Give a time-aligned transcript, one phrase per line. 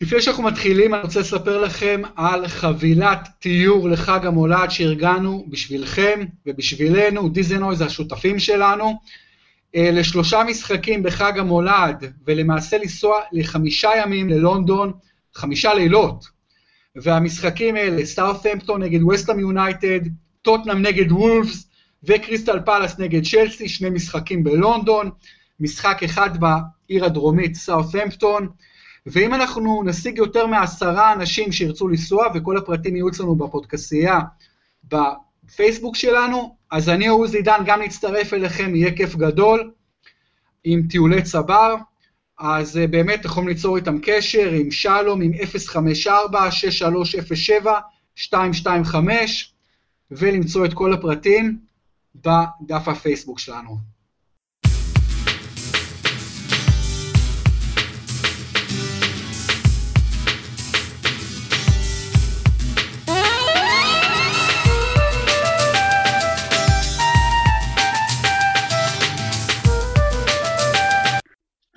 [0.00, 7.28] לפני שאנחנו מתחילים, אני רוצה לספר לכם על חבילת תיור לחג המולד שארגנו בשבילכם ובשבילנו,
[7.28, 8.92] דיזנוי זה השותפים שלנו,
[9.76, 14.92] אה, לשלושה משחקים בחג המולד, ולמעשה לנסוע לחמישה ימים ללונדון,
[15.34, 16.24] חמישה לילות.
[16.96, 20.00] והמשחקים האלה, סאות'המפטון נגד וסטאם יונייטד,
[20.42, 21.70] טוטנאם נגד וולפס
[22.04, 25.10] וקריסטל פלאס נגד צ'לסי, שני משחקים בלונדון,
[25.60, 28.48] משחק אחד בעיר הדרומית, סאות'המפטון,
[29.06, 34.20] ואם אנחנו נשיג יותר מעשרה אנשים שירצו לנסוע, וכל הפרטים יהיו אצלנו בפודקסייה,
[34.84, 39.72] בפייסבוק שלנו, אז אני או עוזי דן גם נצטרף אליכם, יהיה כיף גדול,
[40.64, 41.74] עם טיולי צבר,
[42.38, 45.32] אז אה, באמת יכולים ליצור איתם קשר, עם שלום, עם
[48.20, 48.26] 054-6307-225,
[50.10, 51.58] ולמצוא את כל הפרטים
[52.14, 53.95] בדף הפייסבוק שלנו.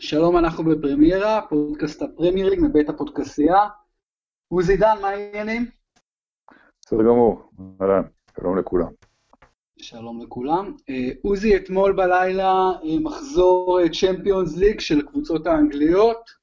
[0.09, 3.67] שלום, אנחנו בפרמיירה, פודקאסט הפרמייר ליג מבית הפודקסייה.
[4.47, 5.65] עוזי דן, מה העניינים?
[6.81, 7.49] בסדר גמור,
[7.81, 8.01] אהלן,
[8.39, 8.87] שלום לכולם.
[9.77, 10.73] שלום לכולם.
[10.89, 12.51] אה, עוזי, אתמול בלילה
[12.83, 16.39] אה, מחזור צ'מפיונס אה, ליג של הקבוצות האנגליות.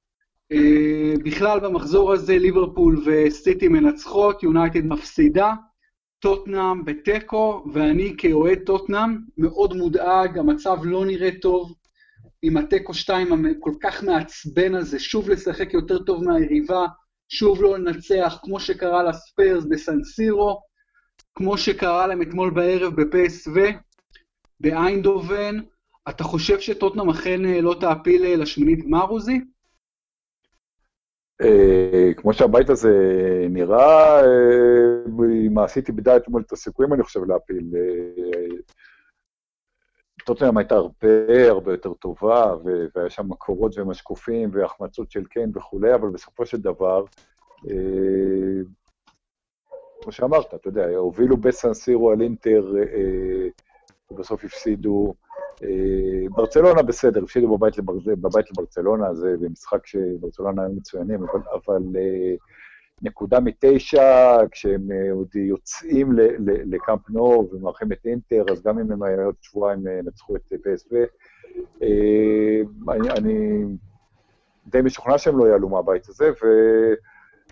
[1.25, 5.53] בכלל במחזור הזה ליברפול וסיטי מנצחות, יונייטד מפסידה,
[6.19, 11.75] טוטנאם בתיקו, ואני כאוהד טוטנאם מאוד מודאג, המצב לא נראה טוב.
[12.42, 16.87] עם התיקו 2 הכל כך מעצבן הזה, שוב לשחק יותר טוב מהיריבה,
[17.29, 20.61] שוב לא לנצח, כמו שקרה לספיירס בסנסירו,
[21.34, 23.51] כמו שקרה להם אתמול בערב בפסו,
[24.61, 25.61] באיינדובן.
[26.09, 29.41] אתה חושב שטוטנאם אכן אה, לא תעפיל אה, לשמינית גמר, עוזי?
[31.42, 32.91] אה, כמו שהבית הזה
[33.51, 34.20] נראה,
[35.47, 37.64] אם עשיתי בדעת אתמול את הסיכויים, אני חושב להפיל.
[40.27, 42.55] טוטנאם הייתה הרבה הרבה יותר טובה,
[42.95, 47.05] והיה שם מקורות ומשקופים והחמצות של קיין וכולי, אבל בסופו של דבר,
[47.70, 48.63] אה,
[50.03, 53.48] כמו שאמרת, אתה יודע, הובילו בסנסירו על אינטר, אה,
[54.11, 55.15] ובסוף הפסידו.
[55.63, 57.95] אה, ברצלונה בסדר, הפסידו בבית, לבר...
[58.07, 61.83] בבית לברצלונה, זה במשחק שברצלונה היו מצוינים, אבל, אבל
[63.02, 66.12] נקודה מתשע, כשהם אה, עוד יוצאים
[66.45, 70.96] לקאמפ נו ומארחים את אינטר, אז גם אם הם עוד שבועיים אה, נצחו את פסו,
[71.83, 72.61] אה,
[72.95, 73.64] אני, אני
[74.67, 76.46] די משוכנע שהם לא יעלו מהבית הזה, ו...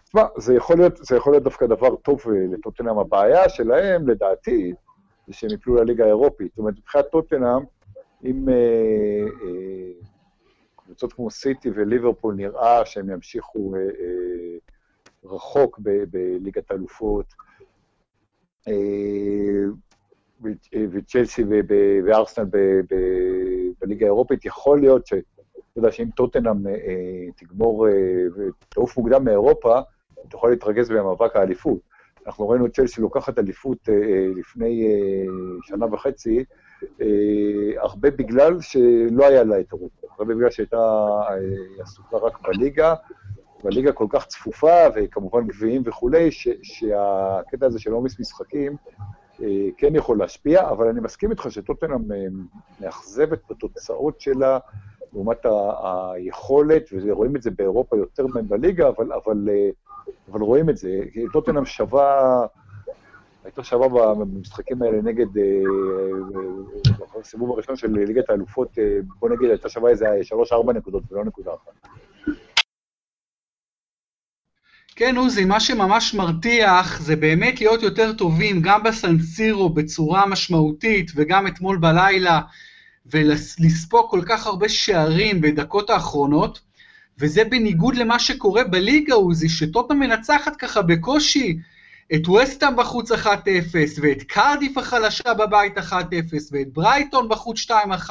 [0.05, 2.21] תשמע, זה יכול להיות, זה יכול להיות דווקא דבר טוב
[2.53, 2.99] לטוטנאם.
[2.99, 4.75] הבעיה שלהם, לדעתי,
[5.27, 6.51] זה שהם יפלו לליגה האירופית.
[6.51, 7.63] זאת אומרת, מבחינת טוטנאם,
[8.25, 8.55] אם אה,
[9.43, 9.93] אה,
[10.77, 14.59] קבוצות כמו סיטי וליברפול נראה שהם ימשיכו אה, אה,
[15.25, 15.81] רחוק
[16.11, 17.35] בליגת האלופות,
[18.69, 19.65] אה,
[20.73, 21.45] וצ'לסי
[22.07, 22.45] וארסנל
[23.81, 25.13] בליגה האירופית, יכול להיות ש...
[25.13, 26.73] אתה יודע שאם טוטנאם אה,
[27.37, 27.87] תגמור
[28.37, 29.81] ותעוף מוקדם מאירופה,
[30.29, 31.79] אתה יכול להתרגז במאבק האליפות.
[32.27, 33.89] אנחנו ראינו את צ'לסי לוקחת אליפות
[34.37, 34.89] לפני
[35.63, 36.45] שנה וחצי,
[37.77, 41.07] הרבה בגלל שלא היה לה את אירופה, הרבה בגלל שהייתה
[41.81, 42.95] עסוקה רק בליגה,
[43.65, 48.77] והליגה כל כך צפופה, וכמובן גביעים וכולי, ש, שהקטע הזה של עומס משחקים
[49.43, 52.27] אה, כן יכול להשפיע, אבל אני מסכים איתך שטוטנאם אה,
[52.81, 54.59] מאכזבת בתוצאות שלה,
[55.13, 59.71] לעומת ה- היכולת, ורואים את זה באירופה יותר מהם בליגה, אבל, אבל, אה,
[60.31, 61.01] אבל רואים את זה.
[61.33, 62.47] טוטנאם שווה...
[63.45, 65.27] הייתה שווה במשחקים האלה נגד,
[67.21, 68.69] בסיבוב הראשון של ליגת האלופות,
[69.19, 70.07] בוא נגיד, הייתה שווה איזה
[70.69, 71.89] 3-4 נקודות ולא נקודה אחת.
[74.97, 81.47] כן, עוזי, מה שממש מרתיח זה באמת להיות יותר טובים גם בסנסירו בצורה משמעותית וגם
[81.47, 82.41] אתמול בלילה,
[83.07, 86.61] ולספוג כל כך הרבה שערים בדקות האחרונות,
[87.19, 91.59] וזה בניגוד למה שקורה בליגה, עוזי, שטוטה מנצחת ככה בקושי
[92.15, 93.17] את וסטאם בחוץ 1-0,
[94.03, 95.93] ואת קרדיף החלשה בבית 1-0,
[96.53, 98.11] ואת ברייטון בחוץ 2-1,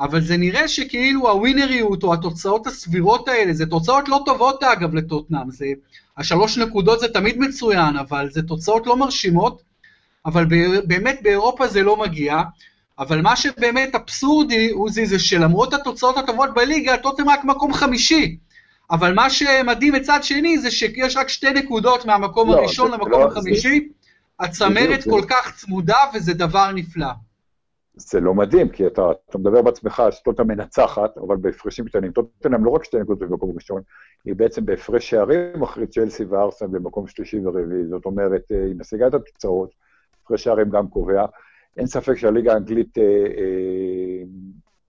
[0.00, 5.50] אבל זה נראה שכאילו הווינריות או התוצאות הסבירות האלה, זה תוצאות לא טובות אגב לטוטנאם,
[5.50, 5.66] זה,
[6.16, 9.62] השלוש נקודות זה תמיד מצוין, אבל זה תוצאות לא מרשימות,
[10.26, 10.46] אבל
[10.84, 12.42] באמת באירופה זה לא מגיע,
[12.98, 18.36] אבל מה שבאמת אבסורדי, עוזי, זה שלמרות התוצאות הטובות בליגה, טוטנאם רק מקום חמישי.
[18.90, 23.28] אבל מה שמדהים מצד שני זה שיש רק שתי נקודות מהמקום לא, הראשון למקום לא,
[23.28, 24.44] החמישי, זה...
[24.44, 25.10] הצמרת זה...
[25.10, 27.06] כל כך צמודה וזה דבר נפלא.
[27.98, 32.12] זה לא מדהים, כי אתה, אתה מדבר בעצמך טוטנאם מנצחת, אבל בהפרשים קטנים.
[32.12, 33.82] טוטנאם לא רק שתי נקודות במקום ראשון,
[34.24, 37.86] היא בעצם בהפרש שערים אחרי צ'לסי וארסנל במקום שלישי ורביעי.
[37.90, 39.70] זאת אומרת, אה, היא משיגה את התוצאות,
[40.24, 41.26] הפרש שערים גם קובע.
[41.76, 44.22] אין ספק שהליגה האנגלית אה, אה,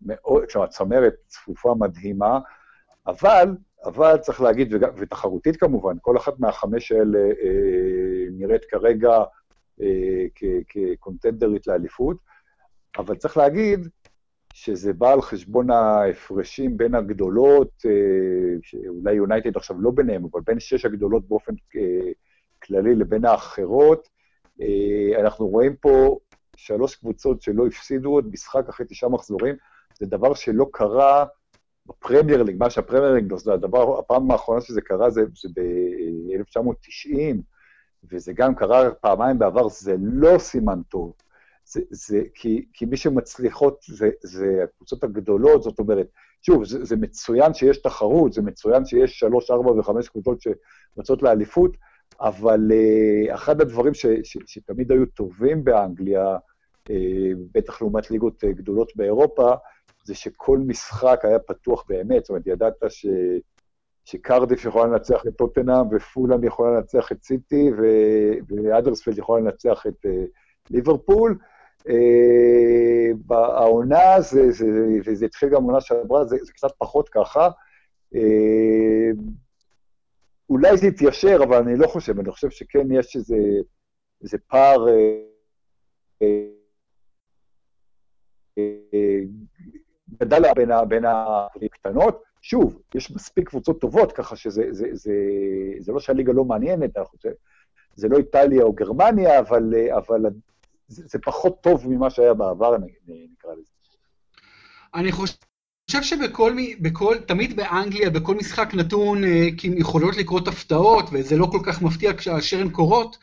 [0.01, 2.39] מאוד, כלומר, צמרת צפופה מדהימה,
[3.07, 9.23] אבל, אבל צריך להגיד, וג, ותחרותית כמובן, כל אחת מהחמש האלה אה, נראית כרגע
[9.81, 10.25] אה,
[10.69, 12.28] כקונטנדרית לאליפות.
[12.97, 13.87] אבל צריך להגיד
[14.53, 20.59] שזה בא על חשבון ההפרשים בין הגדולות, אה, שאולי יונייטד עכשיו לא ביניהם, אבל בין
[20.59, 22.11] שש הגדולות באופן אה,
[22.63, 24.09] כללי לבין האחרות.
[24.61, 26.19] אה, אנחנו רואים פה
[26.55, 29.55] שלוש קבוצות שלא הפסידו עוד משחק אחרי תשעה מחזורים,
[29.99, 31.25] זה דבר שלא קרה
[31.85, 37.35] בפרמייר ליג, מה שהפרמייר ליג, זה הדבר, הפעם האחרונה שזה קרה זה, זה ב-1990,
[38.11, 41.13] וזה גם קרה פעמיים בעבר, זה לא סימן טוב.
[41.71, 46.07] זה, זה כי, כי מי שמצליחות זה, זה הקבוצות הגדולות, זאת אומרת,
[46.41, 51.77] שוב, זה, זה מצוין שיש תחרות, זה מצוין שיש שלוש, ארבע וחמש קבוצות שרצות לאליפות,
[52.21, 56.37] אבל uh, אחד הדברים ש, ש, שתמיד היו טובים באנגליה,
[56.87, 56.91] uh,
[57.53, 59.53] בטח לעומת ליגות uh, גדולות באירופה,
[60.03, 63.05] זה שכל משחק היה פתוח באמת, זאת אומרת, ידעת ש...
[64.05, 67.71] שקרדיף יכולה לנצח את טוטנאם, ופולאם יכולה לנצח את סיטי,
[68.47, 70.09] ואדרספלד יכולה לנצח את uh,
[70.69, 71.37] ליברפול,
[73.29, 74.65] העונה, זה, זה,
[75.05, 77.49] וזה התחיל גם עונה שעברה, זה, זה קצת פחות ככה.
[78.15, 79.11] אה,
[80.49, 83.37] אולי זה יתיישר, אבל אני לא חושב, אני חושב שכן יש איזה,
[84.23, 85.17] איזה פער אה,
[88.57, 89.19] אה,
[90.19, 91.03] גדל בין, בין
[91.65, 92.23] הקטנות.
[92.41, 95.13] שוב, יש מספיק קבוצות טובות, ככה שזה זה, זה,
[95.79, 96.91] זה לא שהליגה לא מעניינת,
[97.23, 97.31] זה,
[97.95, 100.25] זה לא איטליה או גרמניה, אבל, אבל
[100.89, 102.77] זה, זה פחות טוב ממה שהיה בעבר,
[103.07, 103.71] נקרא לזה.
[104.95, 111.45] אני חושב שבכל, בכל, תמיד באנגליה, בכל משחק נתון, אה, יכולות לקרות הפתעות, וזה לא
[111.51, 113.17] כל כך מפתיע כאשר הן קורות,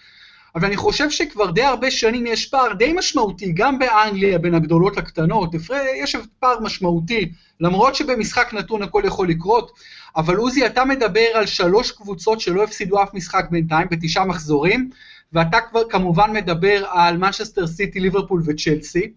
[0.54, 4.96] אבל אני חושב שכבר די הרבה שנים יש פער די משמעותי, גם באנגליה, בין הגדולות
[4.96, 5.54] לקטנות,
[6.02, 9.72] יש פער משמעותי, למרות שבמשחק נתון הכל יכול לקרות,
[10.16, 14.90] אבל עוזי, אתה מדבר על שלוש קבוצות שלא הפסידו אף משחק בינתיים, בתשעה מחזורים,
[15.36, 19.10] ואתה כבר כמובן מדבר על מנצ'סטר סיטי, ליברפול וצ'לסי.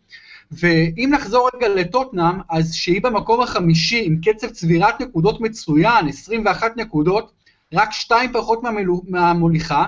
[0.52, 7.32] ואם נחזור רגע לטוטנאם, אז שהיא במקום החמישי עם קצב צבירת נקודות מצוין, 21 נקודות,
[7.74, 8.60] רק שתיים פחות
[9.08, 9.86] מהמוליכה,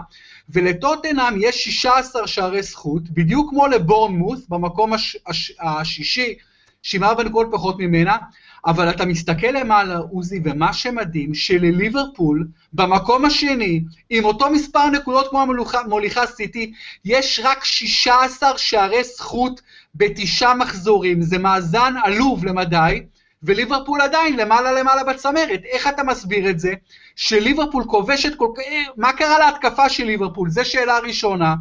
[0.50, 6.36] ולטוטנאם יש 16 שערי זכות, בדיוק כמו לבורנמוס, במקום הש, הש, השישי,
[6.84, 8.18] שעם ארבע נקודות פחות ממנה,
[8.66, 15.46] אבל אתה מסתכל למעלה, עוזי, ומה שמדהים, שלליברפול, במקום השני, עם אותו מספר נקודות כמו
[15.74, 16.74] המוליכה סיטי,
[17.06, 19.62] יש רק 16 שערי זכות
[19.96, 21.22] בתשעה מחזורים.
[21.22, 23.04] זה מאזן עלוב למדי,
[23.44, 25.62] וליברפול עדיין למעלה למעלה בצמרת.
[25.66, 26.74] איך אתה מסביר את זה?
[27.16, 28.64] שליברפול כובשת כל כך...
[28.98, 30.50] מה קרה להתקפה של ליברפול?
[30.50, 31.56] זו שאלה ראשונה.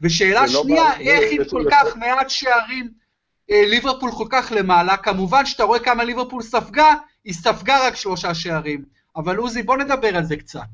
[0.00, 2.99] ושאלה לא שנייה, לא איך עם כל כך מעט שערים אה,
[3.50, 6.94] ליברפול כל כך למעלה, כמובן שאתה רואה כמה ליברפול ספגה,
[7.24, 8.84] היא ספגה רק שלושה שערים.
[9.16, 10.68] אבל עוזי, בוא נדבר על זה קצת.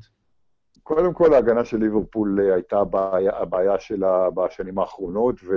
[0.83, 5.53] קודם כל, ההגנה של ליברפול אה, הייתה הבעיה, הבעיה שלה בשנים האחרונות, ו...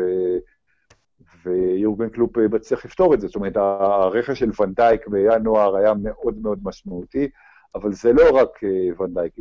[1.44, 3.26] ויורגן קלופ אה, מצליח לפתור את זה.
[3.26, 7.28] זאת אומרת, הרכש של ונדייק בינואר היה מאוד מאוד משמעותי,
[7.74, 8.60] אבל זה לא רק
[8.98, 9.32] ונדייק.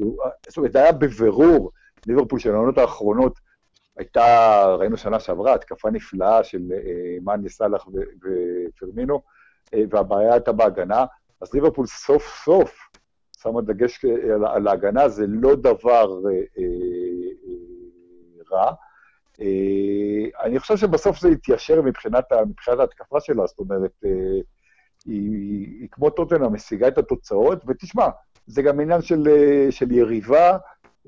[0.48, 1.72] זאת אומרת, זה היה בבירור,
[2.08, 3.40] ליברפול של העונות האחרונות
[4.00, 9.22] הייתה, ראינו שנה שעברה, התקפה נפלאה של אה, מאני סאלח ופרמינו,
[9.74, 11.06] אה, והבעיה הייתה בהגנה.
[11.42, 12.90] אז ליברפול סוף סוף
[13.40, 16.64] שמה דגש על, על ההגנה, זה לא דבר אה, אה,
[18.52, 18.74] רע.
[19.42, 24.10] אה, אני חושב שבסוף זה יתיישר מבחינת, מבחינת ההתקפה שלה, זאת אומרת, אה,
[25.06, 28.08] היא, היא, היא כמו טוטנה משיגה את התוצאות, ותשמע,
[28.48, 29.24] זה גם עניין של,
[29.70, 30.58] של יריבה,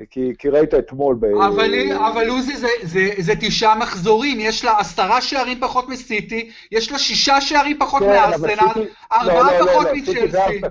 [0.10, 1.26] כי, כי ראית אתמול ב...
[1.26, 6.92] אבל, אבל עוזי, זה, זה, זה תשעה מחזורים, יש לה עשרה שערים פחות מסיטי, יש
[6.92, 10.62] לה שישה שערים פחות כן, מארסנל, ארבעה לא, לא, פחות לא, לא, מצ'לסי.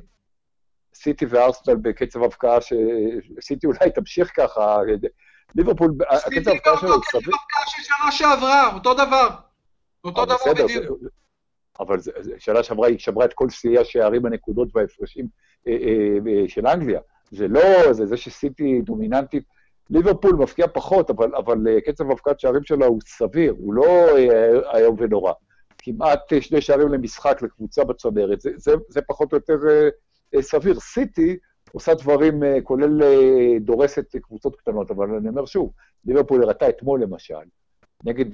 [0.94, 4.78] סיטי וארסנל בקצב הבקעה, שסיטי אולי תמשיך ככה,
[5.54, 7.22] ליברפול, הקצב הבקעה שלו הוא סביר.
[7.22, 9.28] סיטי גם אותו קצב הבקעה של שנה שעברה, אותו דבר.
[10.04, 10.98] אותו דבר בדיוק.
[11.80, 11.98] אבל
[12.38, 15.26] שנה שעברה היא שברה את כל שיאי השערים, הנקודות וההפרשים
[15.68, 17.00] אה, אה, אה, של אנגליה.
[17.30, 19.44] זה לא, זה זה שסיטי דומיננטית.
[19.90, 24.76] ליברפול מפקיע פחות, אבל, אבל uh, קצב הפקעת שערים שלה הוא סביר, הוא לא uh,
[24.76, 25.32] איום ונורא.
[25.78, 29.56] כמעט uh, שני שערים למשחק לקבוצה בצמרת, זה, זה, זה פחות או יותר
[30.40, 30.80] סביר.
[30.80, 31.36] סיטי
[31.72, 33.00] עושה דברים, כולל
[33.60, 35.72] דורסת קבוצות קטנות, אבל אני אומר שוב,
[36.04, 37.34] ליברפול הראתה אתמול למשל,
[38.04, 38.24] נגד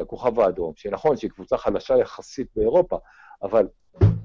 [0.00, 2.98] הכוכב האדום, שנכון שהיא קבוצה חלשה יחסית באירופה,
[3.42, 3.66] אבל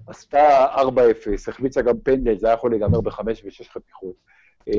[0.07, 0.79] עשתה 4-0,
[1.47, 4.15] החמיצה גם פנדל, זה היה יכול להיגמר ב-5 ו-6 חתיכות.
[4.69, 4.73] Uh,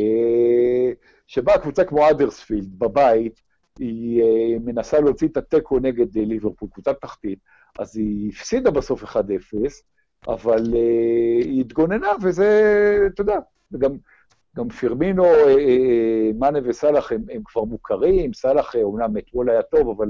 [1.26, 3.40] שבאה קבוצה כמו אדרספילד בבית,
[3.78, 7.38] היא uh, מנסה להוציא את התיקו נגד uh, ליברפול, קבוצת תחתית,
[7.78, 9.16] אז היא הפסידה בסוף 1-0,
[10.28, 10.75] אבל
[11.45, 13.38] היא התגוננה, וזה, אתה יודע,
[13.73, 13.97] וגם
[14.59, 19.88] גם פירמינו, אה, אה, מאנה וסאלח הם, הם כבר מוכרים, סאלח אומנם אתמול היה טוב,
[19.88, 20.09] אבל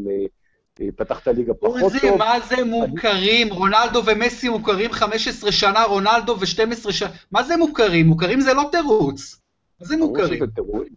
[0.97, 2.19] פתח את הליגה פחות עוזי, טוב.
[2.19, 3.53] מה זה מוכרים?
[3.53, 8.07] רונלדו ומסי מוכרים 15 שנה, רונלדו ו-12 שנה, מה זה מוכרים?
[8.07, 9.41] מוכרים זה לא תירוץ.
[9.81, 10.43] מה זה מוכרים?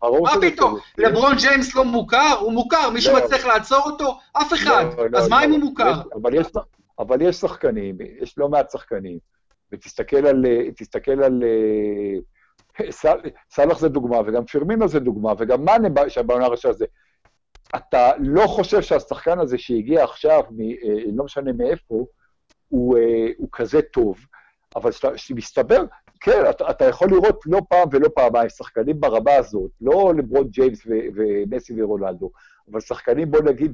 [0.02, 0.78] מה פתאום?
[0.98, 2.38] לברון ג'יימס לא מוכר?
[2.40, 3.24] הוא מוכר, מישהו לא.
[3.26, 4.20] מצליח לעצור אותו?
[4.34, 4.86] אף אחד.
[4.98, 6.02] לא, לא, אז מה אם הוא מוכר?
[7.00, 9.18] אבל יש שחקנים, יש לא מעט שחקנים,
[9.72, 10.46] ותסתכל על,
[10.76, 11.44] תסתכל על
[13.50, 15.90] סאלח זה דוגמה, וגם פירמינו זה דוגמה, וגם מאנה
[16.26, 16.86] בעונה הראשונה זה.
[17.75, 22.06] אתה לא חושב שהשחקן הזה שהגיע עכשיו, מ, אה, לא משנה מאיפה,
[22.68, 24.18] הוא, אה, הוא כזה טוב,
[24.75, 25.84] אבל כשמסתבר,
[26.20, 30.86] כן, אתה, אתה יכול לראות לא פעם ולא פעמיים שחקנים ברמה הזאת, לא לברון ג'יימס
[30.86, 32.32] ו, ומסי ורונלדו,
[32.72, 33.74] אבל שחקנים, בוא נגיד,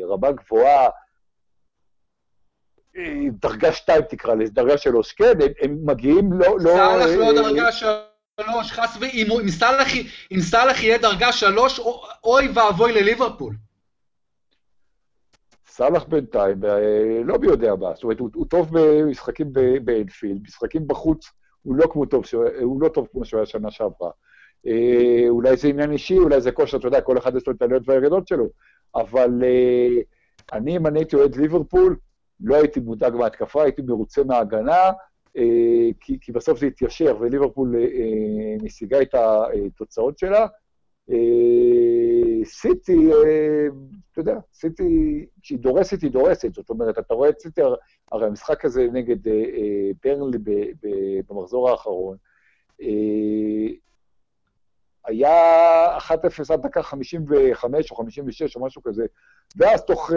[0.00, 0.88] ברמה גבוהה,
[3.30, 6.56] דרגה שתיים תקרא לזה, דרגה שלוש, כן, הם, הם מגיעים לא...
[6.60, 7.72] לא סאלח לא, לא דרגה
[8.40, 9.04] שלוש, חס ו...
[10.32, 11.80] אם סאלח יהיה דרגה שלוש,
[12.24, 13.54] אוי ואבוי לליברפול.
[15.66, 19.52] סאלח בינתיים, אה, לא מי יודע מה, זאת אומרת, הוא, הוא טוב במשחקים
[19.84, 21.30] באנפילד, משחקים בחוץ
[21.62, 22.24] הוא לא כמו טוב,
[22.60, 24.10] הוא לא טוב כמו שהוא היה שנה שעברה.
[24.66, 27.62] אה, אולי זה עניין אישי, אולי זה כושר, אתה יודע, כל אחד יש לו את
[27.62, 28.48] העליות והירידות שלו,
[28.94, 30.02] אבל אה,
[30.52, 31.96] אני, אם אני הייתי אוהד ליברפול,
[32.40, 34.90] לא הייתי מודאג מההתקפה, הייתי מרוצה מההגנה,
[36.00, 40.46] כי, כי בסוף זה התיישר, וליברפול אה, משיגה את התוצאות שלה.
[41.10, 43.10] אה, סיטי,
[44.12, 46.54] אתה יודע, סיטי, כשהיא דורסת, היא דורסת.
[46.54, 47.60] זאת אומרת, אתה רואה את סיטי,
[48.12, 49.16] הרי המשחק הזה נגד
[50.04, 50.38] ברנלי
[51.28, 52.16] במחזור האחרון,
[55.04, 56.12] היה 1-0
[56.52, 59.06] עד דקה 55 או 56 או משהו כזה,
[59.56, 60.10] ואז תוך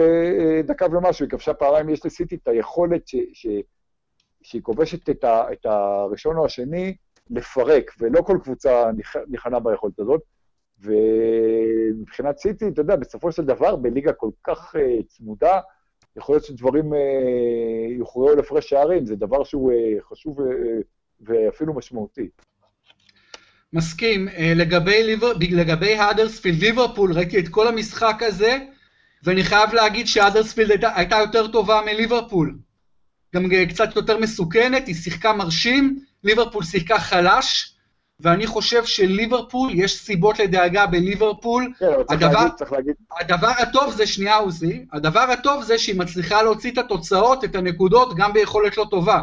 [0.64, 3.46] דקה ומשהו היא כבשה פעמיים, יש לסיטי את היכולת ש, ש,
[4.42, 6.96] שהיא כובשת את, ה, את הראשון או השני
[7.30, 8.90] לפרק, ולא כל קבוצה
[9.28, 10.20] ניחנה ביכולת הזאת.
[10.80, 15.60] ומבחינת סיטי, אתה יודע, בסופו של דבר, בליגה כל כך uh, צמודה,
[16.16, 16.96] יכול להיות שדברים uh,
[17.98, 20.42] יוכרעו לפרש שערים, זה דבר שהוא uh, חשוב uh,
[21.20, 22.28] ואפילו משמעותי.
[23.72, 24.28] מסכים.
[24.28, 28.58] אה, לגבי, ליבר, לגבי האדרספילד ליברפול, ראיתי את כל המשחק הזה,
[29.24, 32.58] ואני חייב להגיד שהאדרספילד הייתה, הייתה יותר טובה מליברפול.
[33.34, 37.72] גם קצת יותר מסוכנת, היא שיחקה מרשים, ליברפול שיחקה חלש,
[38.20, 41.72] ואני חושב שליברפול, יש סיבות לדאגה בליברפול.
[41.78, 42.94] כן, אבל צריך הדבר, להגיד, צריך להגיד.
[43.20, 48.16] הדבר הטוב זה, שנייה עוזי, הדבר הטוב זה שהיא מצליחה להוציא את התוצאות, את הנקודות,
[48.16, 49.20] גם ביכולת לא טובה.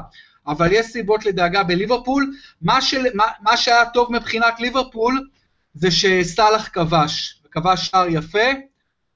[0.47, 2.33] אבל יש סיבות לדאגה בליברפול.
[2.61, 5.27] מה, של, מה, מה שהיה טוב מבחינת ליברפול
[5.73, 8.47] זה שסאלח כבש, כבש שער יפה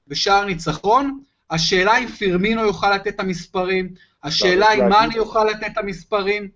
[0.08, 1.18] ושער ניצחון.
[1.50, 6.48] השאלה אם פירמינו יוכל לתת את המספרים, השאלה אם מאני יוכל לתת את המספרים,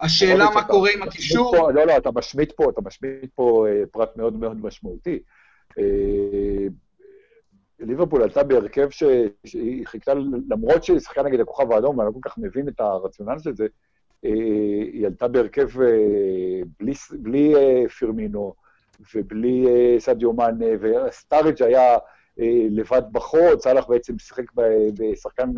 [0.00, 1.70] השאלה מה קורה עם הקישור.
[1.70, 5.18] לא, לא, אתה משמיט פה, אתה משמיט פה אה, פרט מאוד מאוד משמעותי.
[5.78, 6.66] אה,
[7.80, 8.88] ליברפול עלתה בהרכב
[9.44, 10.12] שהיא חיכתה,
[10.50, 13.66] למרות שהיא שיחקה נגד הכוכב האדום, ואני לא כל כך מבין את הרציונל של זה,
[14.24, 14.30] אה,
[14.92, 15.68] היא עלתה בהרכב
[16.80, 17.54] בלי, בלי
[17.98, 18.54] פירמינו
[19.14, 19.66] ובלי
[19.98, 21.96] סדיו מאנה, וסטאריג' היה
[22.70, 24.44] לבד בחוד, סאלח בעצם שיחק
[24.94, 25.50] בשחקן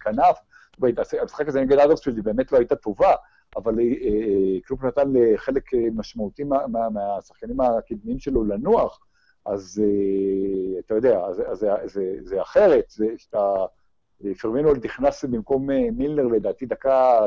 [0.00, 0.36] כנף,
[1.22, 3.14] המשחק הזה נגד אדרספילד היא באמת לא הייתה טובה,
[3.56, 3.74] אבל
[4.64, 5.62] קלופ נתן לחלק
[5.94, 9.00] משמעותי מה, מה, מהשחקנים הקדמיים שלו לנוח,
[9.46, 9.82] אז
[10.78, 13.54] אתה יודע, אז, אז, זה, אחרת, זה שאתה...
[14.40, 17.18] פרמינו נכנס במקום אה, מילנר לדעתי דקה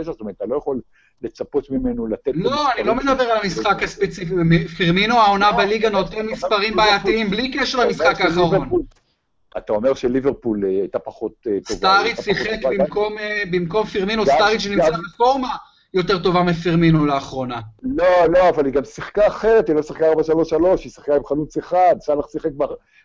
[0.00, 0.80] 78-79, זאת אומרת, אתה לא יכול
[1.22, 2.32] לצפות ממנו לתת...
[2.34, 4.34] לא, אני לא מדבר על המשחק הספציפי,
[4.78, 8.68] פרמינו העונה לא, בליגה נותן מספרים בעייתיים בלי קשר למשחק האחרון.
[9.58, 11.78] אתה אומר שליברפול אה, הייתה פחות אה, טובה.
[11.78, 12.58] סטאריץ' שיחק
[13.50, 15.56] במקום פרמינו, סטאריץ' נמצא בפורמה.
[15.94, 17.60] יותר טובה מפרמינו לאחרונה.
[17.82, 20.16] לא, לא, אבל היא גם שיחקה אחרת, היא לא שיחקה 4-3-3,
[20.68, 22.50] היא שיחקה עם חלוץ אחד, סאלח שיחק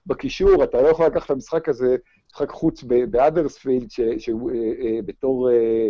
[0.06, 1.96] בקישור, אתה לא יכול לקחת את המשחק הזה,
[2.32, 5.90] משחק חוץ באדרספילד, שהוא אה, אה, בתור אה,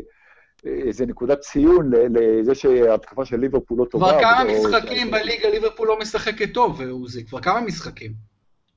[0.65, 4.09] איזה נקודת ציון לזה שההתקפה של ליברפול לא טובה.
[4.09, 8.32] כבר כמה משחקים בליגה ליברפול לא משחקת טוב, עוזי, כבר כמה משחקים.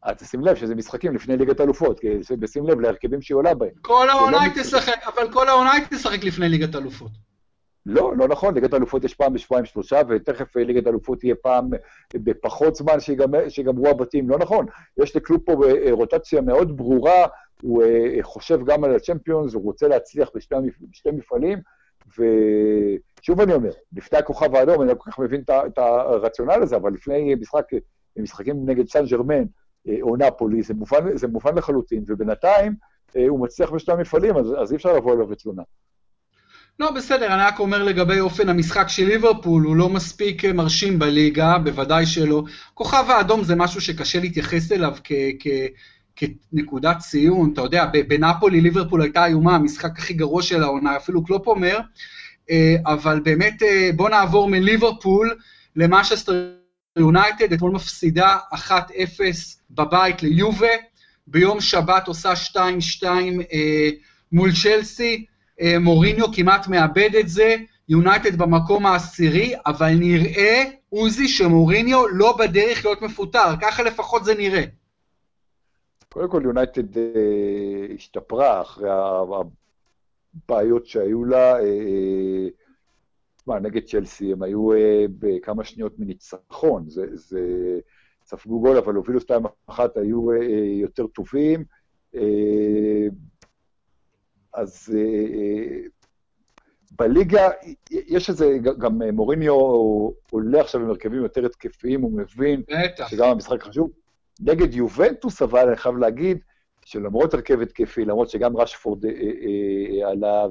[0.07, 2.01] אז תשים לב שזה משחקים לפני ליגת אלופות,
[2.39, 3.71] בשים לב להרכבים שהיא עולה בהם.
[3.83, 7.11] כל העונה לא היא תשחק, אבל כל העונה היא תשחק לפני ליגת אלופות.
[7.87, 11.71] לא, לא נכון, ליגת האלופות יש פעם בשבועיים שלושה, ותכף ליגת האלופות תהיה פעם
[12.15, 13.01] בפחות זמן
[13.49, 14.67] שיגמרו הבתים, לא נכון.
[15.03, 15.53] יש לקלוב פה
[15.91, 17.27] רוטציה מאוד ברורה,
[17.63, 17.85] הוא
[18.23, 20.55] חושב גם על הצ'מפיונס, הוא רוצה להצליח בשתי,
[20.91, 21.59] בשתי מפעלים,
[22.09, 26.93] ושוב אני אומר, לפני הכוכב האדום, אני לא כל כך מבין את הרציונל הזה, אבל
[26.93, 27.65] לפני משחק,
[28.19, 29.45] משחקים נגד סן ג'רמן
[30.03, 32.75] או נפולי, זה מובן, זה מובן לחלוטין, ובינתיים
[33.29, 35.63] הוא מצליח בשתי המפעלים, אז, אז אי אפשר לבוא אליו בתלונה.
[36.81, 41.59] לא, בסדר, אני רק אומר לגבי אופן המשחק של ליברפול, הוא לא מספיק מרשים בליגה,
[41.59, 42.43] בוודאי שלא.
[42.75, 45.13] כוכב האדום זה משהו שקשה להתייחס אליו כ...
[45.41, 45.47] כ-
[46.17, 51.47] כנקודת ציון, אתה יודע, בנפולי ליברפול הייתה איומה, המשחק הכי גרוע של העונה, אפילו קלופ
[51.47, 51.79] אומר,
[52.51, 55.39] אה, אבל באמת אה, בוא נעבור מליברפול
[55.77, 56.53] למנצ'סטר
[56.97, 58.71] יונייטד, אתמול מפסידה 1-0
[59.71, 60.67] בבית ליובה,
[61.27, 62.57] ביום שבת עושה 2-2
[63.53, 63.89] אה,
[64.33, 65.25] מול צ'לסי,
[65.81, 67.57] מוריניו כמעט מאבד את זה,
[67.89, 74.65] יונייטד במקום העשירי, אבל נראה, עוזי, שמוריניו לא בדרך להיות מפוטר, ככה לפחות זה נראה.
[76.09, 77.03] קודם כל, יונייטד אה,
[77.95, 78.89] השתפרה אחרי
[80.45, 81.55] הבעיות שהיו לה.
[81.59, 82.66] תשמע,
[83.51, 86.89] אה, נגד צ'לסי הם היו אה, בכמה שניות מניצחון.
[86.89, 87.41] זה, זה
[88.27, 90.37] ספגו גול, אבל הובילו שתיים אחת, היו אה,
[90.81, 91.65] יותר טובים.
[92.15, 93.07] אה,
[94.55, 95.79] אז אה,
[96.99, 97.49] בליגה,
[97.91, 99.55] יש איזה, גם מוריניו
[100.31, 102.63] עולה עכשיו עם הרכבים יותר התקפיים, הוא מבין
[103.09, 103.91] שגם המשחק חשוב.
[104.41, 106.39] נגד יובנטוס, אבל אני חייב להגיד
[106.85, 110.47] שלמרות הרכב התקפי, למרות שגם רשפורד אה, אה, אה, עלה,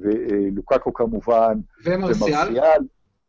[0.00, 2.82] ולוקקו כמובן, ומרסיאל,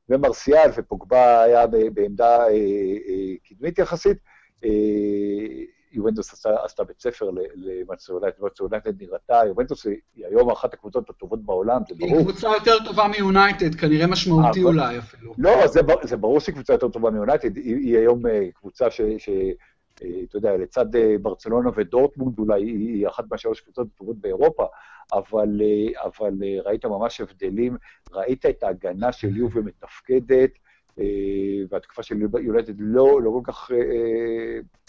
[0.09, 2.37] ומרסיאל, ופוגבה היה בעמדה
[3.43, 4.17] קדמית יחסית,
[5.91, 8.13] יובנטוס עשתה, עשתה בית ספר למנצ'סטר
[8.59, 12.17] יונייטד, נראתה, יובנטוס היא היום אחת הקבוצות הטובות בעולם, זה ברור.
[12.17, 14.67] היא קבוצה יותר טובה מיונייטד, כנראה משמעותי אבל...
[14.67, 15.33] אולי אפילו.
[15.37, 19.01] לא, זה, זה ברור שהיא קבוצה יותר טובה מיונייטד, היא, היא היום אה, קבוצה ש...
[19.17, 19.29] ש
[20.03, 24.65] אה, אתה יודע, לצד אה, ברצלונה ודורטמונד אולי היא אחת מהשלוש קבוצות הטובות באירופה,
[25.13, 25.61] אבל,
[26.03, 26.33] אבל
[26.65, 27.77] ראית ממש הבדלים,
[28.11, 30.51] ראית את ההגנה של יובה מתפקדת,
[31.69, 33.71] והתקופה של יונייטד לא, לא כל כך,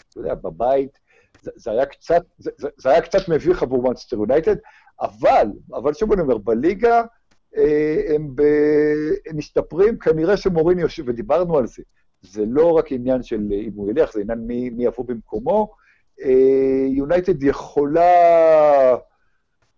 [0.09, 0.99] אתה יודע, בבית,
[1.41, 4.55] זה, זה, היה קצת, זה, זה היה קצת מביך עבור מנצ'סטר יונייטד,
[5.01, 7.03] אבל, אבל שוב אני אומר, בליגה
[7.57, 8.41] אה, הם, ב,
[9.29, 11.83] הם משתפרים, כנראה שמוריני יושב, ודיברנו על זה,
[12.21, 15.73] זה לא רק עניין של אם הוא ילך, זה עניין מי, מי יבוא במקומו.
[16.23, 18.11] אה, יונייטד יכולה,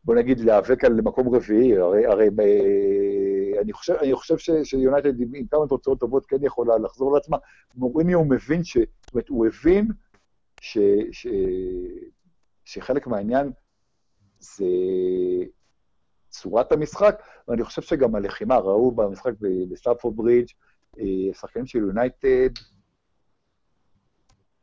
[0.05, 5.19] בוא נגיד, להיאבק על מקום רביעי, הרי, הרי אה, אני חושב, אני חושב ש, שיונייטד
[5.19, 7.37] עם, כמה תוצאות טובות כן יכולה לחזור לעצמה.
[7.75, 8.77] מוריניו מבין ש...
[8.77, 9.87] זאת אומרת, הוא הבין
[10.61, 10.77] ש,
[11.11, 11.27] ש,
[12.65, 13.51] שחלק מהעניין
[14.39, 14.65] זה
[16.29, 19.33] צורת המשחק, ואני חושב שגם הלחימה, ראו במשחק
[19.71, 20.47] בסטמפורד ברידג',
[20.99, 22.49] אה, שחקנים של יונייטד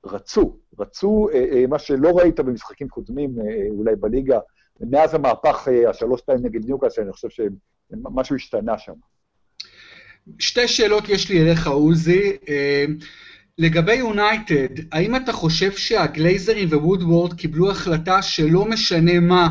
[0.04, 3.34] רצו, רצו אה, מה שלא ראית במשחקים קודמים,
[3.70, 4.38] אולי בליגה,
[4.80, 8.92] מאז המהפך השלוש-שתיים נגד ניוקאסל, אני חושב שמשהו השתנה שם.
[10.38, 12.36] שתי שאלות יש לי אליך, עוזי.
[13.58, 19.48] לגבי יונייטד, האם אתה חושב שהגלייזרים ווודוורד קיבלו החלטה שלא משנה מה,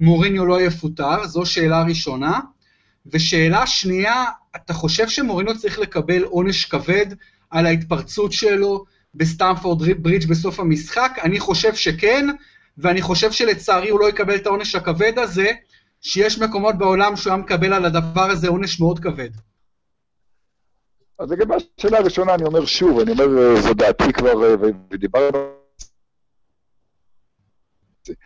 [0.00, 1.26] מוריניו לא יפוטר?
[1.26, 2.40] זו שאלה ראשונה.
[3.06, 4.24] ושאלה שנייה,
[4.56, 7.06] אתה חושב שמוריניו צריך לקבל עונש כבד
[7.50, 11.18] על ההתפרצות שלו בסטמפורד ברידג' בסוף המשחק?
[11.22, 12.26] אני חושב שכן,
[12.78, 15.50] ואני חושב שלצערי הוא לא יקבל את העונש הכבד הזה,
[16.00, 19.30] שיש מקומות בעולם שהוא היה מקבל על הדבר הזה עונש מאוד כבד.
[21.18, 24.54] אז לגבי השאלה הראשונה, אני אומר שוב, אני אומר, אה, זו דעתי כבר, אה,
[24.90, 25.38] ודיברנו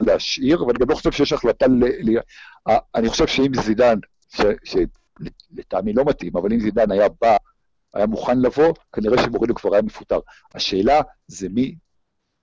[0.00, 1.84] להשאיר, ואני גם לא חושב שיש החלטה ל...
[1.84, 2.18] ל...
[2.94, 3.98] אני חושב שאם זידן,
[4.64, 7.36] שלטעמי לא מתאים, אבל אם זידן היה בא,
[7.94, 10.18] היה מוכן לבוא, כנראה שמורינו כבר היה מפוטר.
[10.54, 11.74] השאלה זה מי...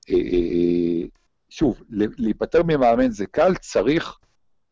[0.10, 0.16] אה,
[1.50, 1.84] שוב,
[2.18, 4.18] להיפטר ממאמן זה קל, צריך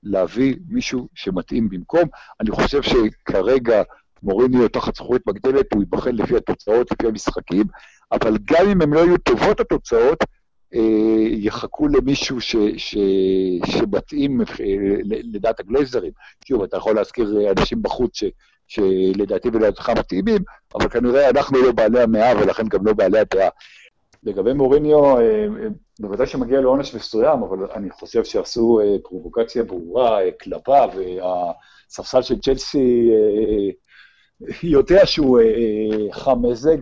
[0.04, 2.04] להביא מישהו שמתאים במקום.
[2.42, 3.84] אני חושב שכרגע
[4.24, 7.66] מוריניו תחת זכורית מגדלת, הוא ייבחן לפי התוצאות, לפי המשחקים,
[8.12, 10.24] אבל גם אם הן לא יהיו טובות התוצאות,
[10.74, 12.98] אה, יחכו למישהו ש, ש,
[13.66, 14.46] שמתאים אה,
[15.34, 16.12] לדעת הגלייזרים.
[16.48, 18.24] שוב, אתה יכול להזכיר אנשים בחוץ ש,
[18.68, 20.42] שלדעתי ולדעתך מתאימים,
[20.76, 23.50] אבל כנראה אנחנו לא בעלי המאה ולכן גם לא בעלי הדעה.
[24.23, 25.47] לגבי מוריניו, אה,
[25.99, 33.12] בוודאי שמגיע לעונש מסוים, אבל אני חושב שעשו פרובוקציה ברורה כלפיו, והספסל של צ'לסי
[34.63, 36.77] יודע שהוא אה, אה, חם מזג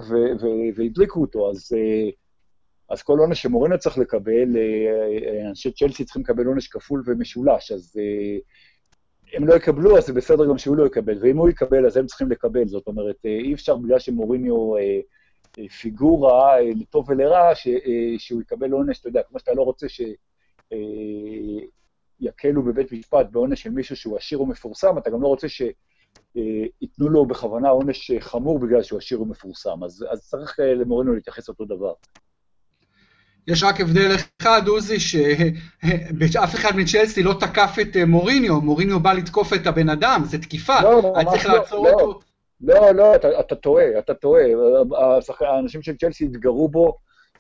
[0.76, 2.10] והדליקו אותו, אז, אה,
[2.90, 4.56] אז כל עונש שמורינו צריך לקבל,
[5.50, 7.96] אנשי צ'לסי צריכים לקבל עונש כפול ומשולש, אז
[9.34, 12.06] הם לא יקבלו, אז זה בסדר גם שהוא לא יקבל, ואם הוא יקבל, אז הם
[12.06, 12.68] צריכים לקבל.
[12.68, 14.74] זאת אומרת, אי אפשר בגלל שמוריניו
[15.82, 17.68] פיגורה, לטוב ולרע, ש,
[18.18, 20.02] שהוא יקבל עונש, אתה יודע, כמו שאתה לא רוצה ש...
[22.20, 27.26] יקלו בבית משפט בעונש של מישהו שהוא עשיר ומפורסם, אתה גם לא רוצה שייתנו לו
[27.26, 29.84] בכוונה עונש חמור בגלל שהוא עשיר ומפורסם.
[29.84, 31.94] אז, אז צריך למורינו להתייחס אותו דבר.
[33.48, 39.14] יש רק הבדל אחד, עוזי, שאף אחד מצ'לסי לא תקף את אה, מוריניו, מוריניו בא
[39.14, 42.20] לתקוף את הבן אדם, זה תקיפה, לא, לא, היה צריך לעצור לא, אותו.
[42.62, 44.44] לא, לא, אתה, אתה טועה, אתה טועה.
[45.40, 46.98] האנשים של צ'לסי התגרו בו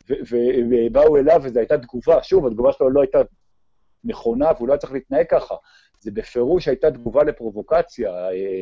[0.09, 2.23] ובאו אליו, וזו הייתה תגובה.
[2.23, 3.21] שוב, התגובה שלו לא הייתה
[4.03, 5.55] נכונה, והוא לא היה צריך להתנהג ככה.
[5.99, 8.11] זה בפירוש הייתה תגובה לפרובוקציה,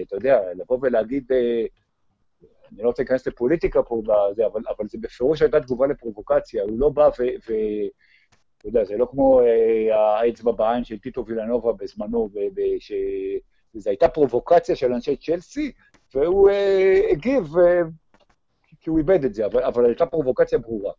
[0.08, 1.66] אתה יודע, לבוא ולהגיד, אה,
[2.72, 6.80] אני לא רוצה להיכנס לפוליטיקה פה, בזה, אבל, אבל זה בפירוש הייתה תגובה לפרובוקציה, הוא
[6.80, 7.24] לא בא ו...
[7.50, 7.54] ו
[8.58, 12.30] אתה יודע, זה לא כמו אה, האצבע בעין של טיטו וילנובה בזמנו,
[12.80, 15.72] שזו הייתה פרובוקציה של אנשי צ'לסי,
[16.16, 17.82] והוא אה, הגיב, אה,
[18.82, 20.92] כי הוא איבד את זה, אבל, אבל הייתה פרובוקציה ברורה.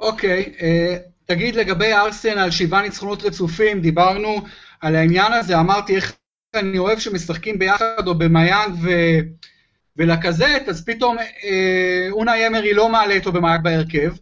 [0.00, 4.36] אוקיי, okay, אה, תגיד לגבי ארסנל, שבעה ניצחונות רצופים, דיברנו
[4.80, 6.16] על העניין הזה, אמרתי איך
[6.54, 8.88] אני אוהב שמשחקים ביחד, או במיאנג ו...
[9.96, 14.12] ולקזט, אז פתאום אה, אונה ימרי לא מעלה אותו במאג בהרכב.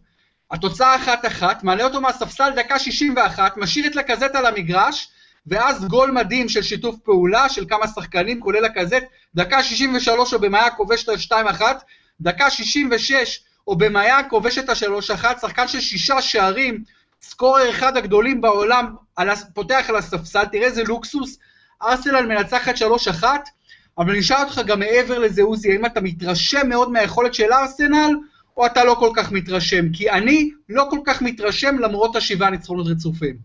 [0.51, 5.11] התוצאה אחת-אחת, מעלה אותו מהספסל דקה 61, משאיר את לקזט על המגרש,
[5.47, 9.03] ואז גול מדהים של שיתוף פעולה של כמה שחקנים, כולל הקזט,
[9.35, 11.61] דקה 63 במאיה כובש את ה-2-1,
[12.21, 16.83] דקה 66 או במאיה כובש את ה-3-1, שחקן של שישה שערים,
[17.21, 18.95] סקורר אחד הגדולים בעולם,
[19.53, 21.39] פותח על הספסל, תראה איזה לוקסוס,
[21.81, 22.75] ארסנל מנצחת
[23.21, 23.23] 3-1,
[23.97, 28.11] אבל אני אשאל אותך גם מעבר לזה, עוזי, האם אתה מתרשם מאוד מהיכולת של ארסנל,
[28.57, 29.93] או אתה לא כל כך מתרשם?
[29.93, 33.37] כי אני לא כל כך מתרשם למרות השבעה ניצחונות רצופים.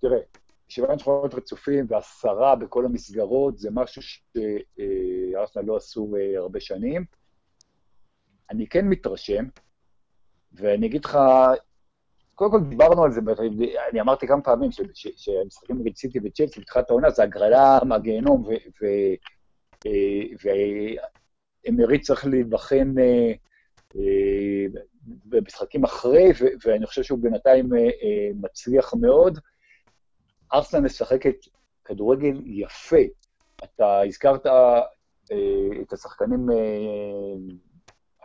[0.00, 0.18] תראה,
[0.76, 7.04] שבעה ניצחונות רצופים ועשרה בכל המסגרות, זה משהו שארסנל לא עשו אה, הרבה שנים.
[8.50, 9.44] אני כן מתרשם,
[10.52, 11.18] ואני אגיד לך,
[12.34, 13.20] קודם כל דיברנו על זה,
[13.90, 14.70] אני אמרתי כמה פעמים
[15.16, 18.48] שהמשחקים נגד סיטי וצ'לסי בתחילת העונה זה הגרלה מהגיהנום,
[21.64, 23.32] ואמרי צריך להיבחן אה,
[23.96, 24.66] אה,
[25.24, 26.32] במשחקים אחרי,
[26.64, 27.80] ואני חושב שהוא בינתיים אה,
[28.34, 29.38] מצליח מאוד.
[30.52, 31.36] ארסנל משחקת
[31.84, 32.96] כדורגל יפה.
[33.64, 34.46] אתה הזכרת
[35.82, 36.48] את השחקנים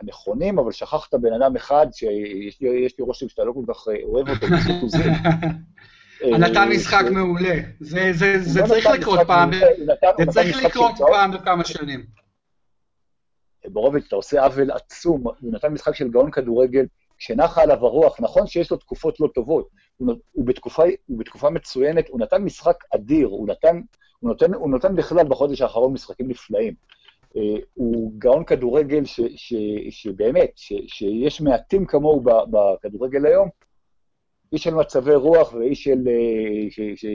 [0.02, 4.02] הנכונים, אבל שכחת בן אדם אחד שיש לי, לי רושם שאתה לא כל כך אה,
[4.02, 4.46] אוהב אותו,
[4.86, 5.04] זה.
[6.38, 7.54] נתן אה, משחק מעולה.
[7.80, 9.50] זה, זה, זה לא צריך לקרות פעם,
[10.16, 12.06] זה צריך לקרות פעם בכמה שנים.
[13.64, 16.84] ברוביץ', אתה עושה עוול עצום, הוא נתן משחק של גאון כדורגל,
[17.22, 22.08] כשנחה עליו הרוח, נכון שיש לו תקופות לא טובות, הוא, הוא, בתקופה, הוא בתקופה מצוינת,
[22.08, 23.80] הוא נתן משחק אדיר, הוא נתן,
[24.20, 26.74] הוא נותן, הוא נותן בכלל בחודש האחרון משחקים נפלאים.
[27.36, 27.42] אה,
[27.74, 29.54] הוא גאון כדורגל ש, ש,
[29.90, 33.48] שבאמת, ש, שיש מעטים כמוהו בכדורגל היום,
[34.52, 36.08] איש של מצבי רוח ואיש של...
[36.08, 37.08] אה,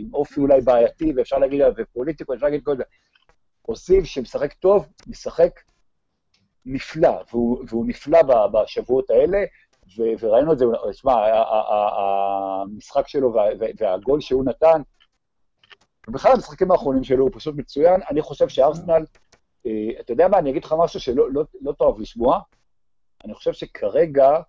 [0.00, 2.84] עם אופי אולי בעייתי, ואפשר להגיד, ופוליטיקו, אפשר להגיד כל זה.
[3.68, 5.60] אוסיף שמשחק טוב, משחק
[6.66, 8.18] נפלא, והוא, והוא נפלא
[8.52, 9.38] בשבועות האלה,
[9.98, 11.14] ו, וראינו את זה, תשמע,
[12.62, 13.44] המשחק שלו וה,
[13.78, 14.82] והגול שהוא נתן,
[16.08, 18.00] ובכלל המשחקים האחרונים שלו הוא פשוט מצוין.
[18.10, 19.04] אני חושב שארסנל
[19.66, 22.40] אה, אתה יודע מה, אני אגיד לך משהו שלא לא, לא טוב לשמוע.
[23.24, 24.40] אני חושב שכרגע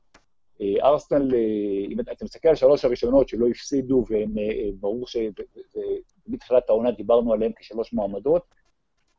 [0.62, 7.34] אה, ארסנל, אה, אם אתה מסתכל על שלוש הראשונות שלא הפסידו, וברור שמתחילת העונה דיברנו
[7.34, 8.44] עליהן כשלוש מועמדות,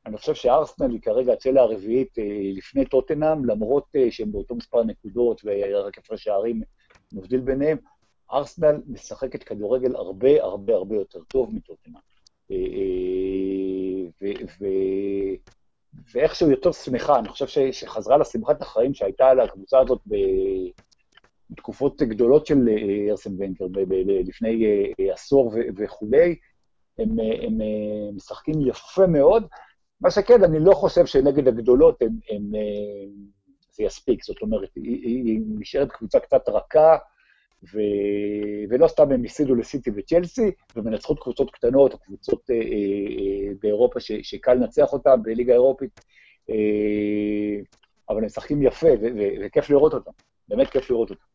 [0.06, 2.14] אני חושב שארסנל היא כרגע הצלע הרביעית
[2.56, 6.62] לפני טוטנאם, למרות שהם באותו מספר נקודות ורק הפרש שערים
[7.12, 7.78] מבדיל ביניהם,
[8.32, 12.00] ארסנל משחקת כדורגל הרבה הרבה הרבה יותר טוב מטוטנאם.
[16.14, 20.00] ואיכשהו יותר שמחה, אני חושב ש, שחזרה לשמחת החיים שהייתה על הקבוצה הזאת
[21.50, 23.64] בתקופות גדולות של אה, ארסן ונקר,
[24.24, 24.66] לפני
[25.00, 26.36] אה, עשור וכולי,
[26.98, 29.46] הם, אה, משחקים יפה מאוד.
[30.00, 32.42] מה שכן, אני לא חושב שנגד הגדולות הם, הם,
[33.70, 36.96] זה יספיק, זאת אומרת, היא, היא נשארת קבוצה קצת רכה,
[37.72, 37.78] ו...
[38.70, 44.12] ולא סתם הם הפסידו לסיטי וצ'לסי, ומנצחות קבוצות קטנות קבוצות אה, אה, באירופה ש...
[44.22, 46.00] שקל לנצח אותן בליגה האירופית,
[46.50, 46.54] אה,
[48.08, 49.06] אבל הם משחקים יפה, ו...
[49.16, 49.20] ו...
[49.46, 50.10] וכיף לראות אותם,
[50.48, 51.33] באמת כיף לראות אותם.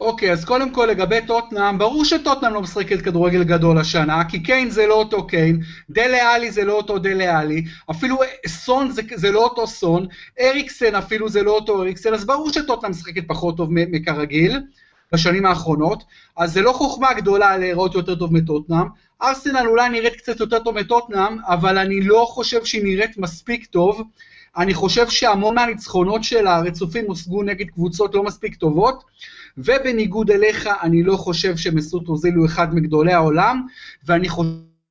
[0.00, 4.70] אוקיי, אז קודם כל לגבי טוטנאם, ברור שטוטנאם לא משחקת כדורגל גדול השנה, כי קיין
[4.70, 9.32] זה לא אותו קיין, דלה עלי זה לא אותו דלה עלי, אפילו סון זה, זה
[9.32, 10.06] לא אותו סון,
[10.40, 14.60] אריקסן אפילו זה לא אותו אריקסן, אז ברור שטוטנאם משחקת פחות טוב מכרגיל.
[15.12, 16.04] בשנים האחרונות,
[16.36, 18.86] אז זה לא חוכמה גדולה להיראות יותר טוב מטוטנאם.
[19.22, 24.02] ארסנל אולי נראית קצת יותר טוב מטוטנאם, אבל אני לא חושב שהיא נראית מספיק טוב.
[24.56, 29.04] אני חושב שהמון מהניצחונות שלה הרצופים הושגו נגד קבוצות לא מספיק טובות,
[29.58, 33.66] ובניגוד אליך, אני לא חושב שמסות אוזיל הוא אחד מגדולי העולם,
[34.06, 34.28] ואני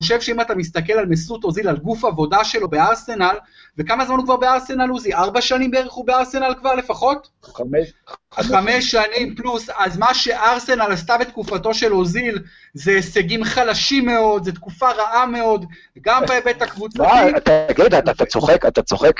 [0.03, 3.35] חושב שאם אתה מסתכל על מסות אוזיל, על גוף עבודה שלו בארסנל,
[3.77, 5.13] וכמה זמן הוא כבר בארסנל, עוזי?
[5.13, 7.29] ארבע שנים בערך הוא בארסנל כבר לפחות?
[7.43, 7.93] חמש.
[8.33, 12.39] חמש שנים פלוס, אז מה שארסנל עשתה בתקופתו של אוזיל,
[12.73, 15.65] זה הישגים חלשים מאוד, זו תקופה רעה מאוד,
[16.01, 17.01] גם בהיבט הקבוצתי.
[17.01, 19.19] מה, תגיד, אתה צוחק, אתה צוחק,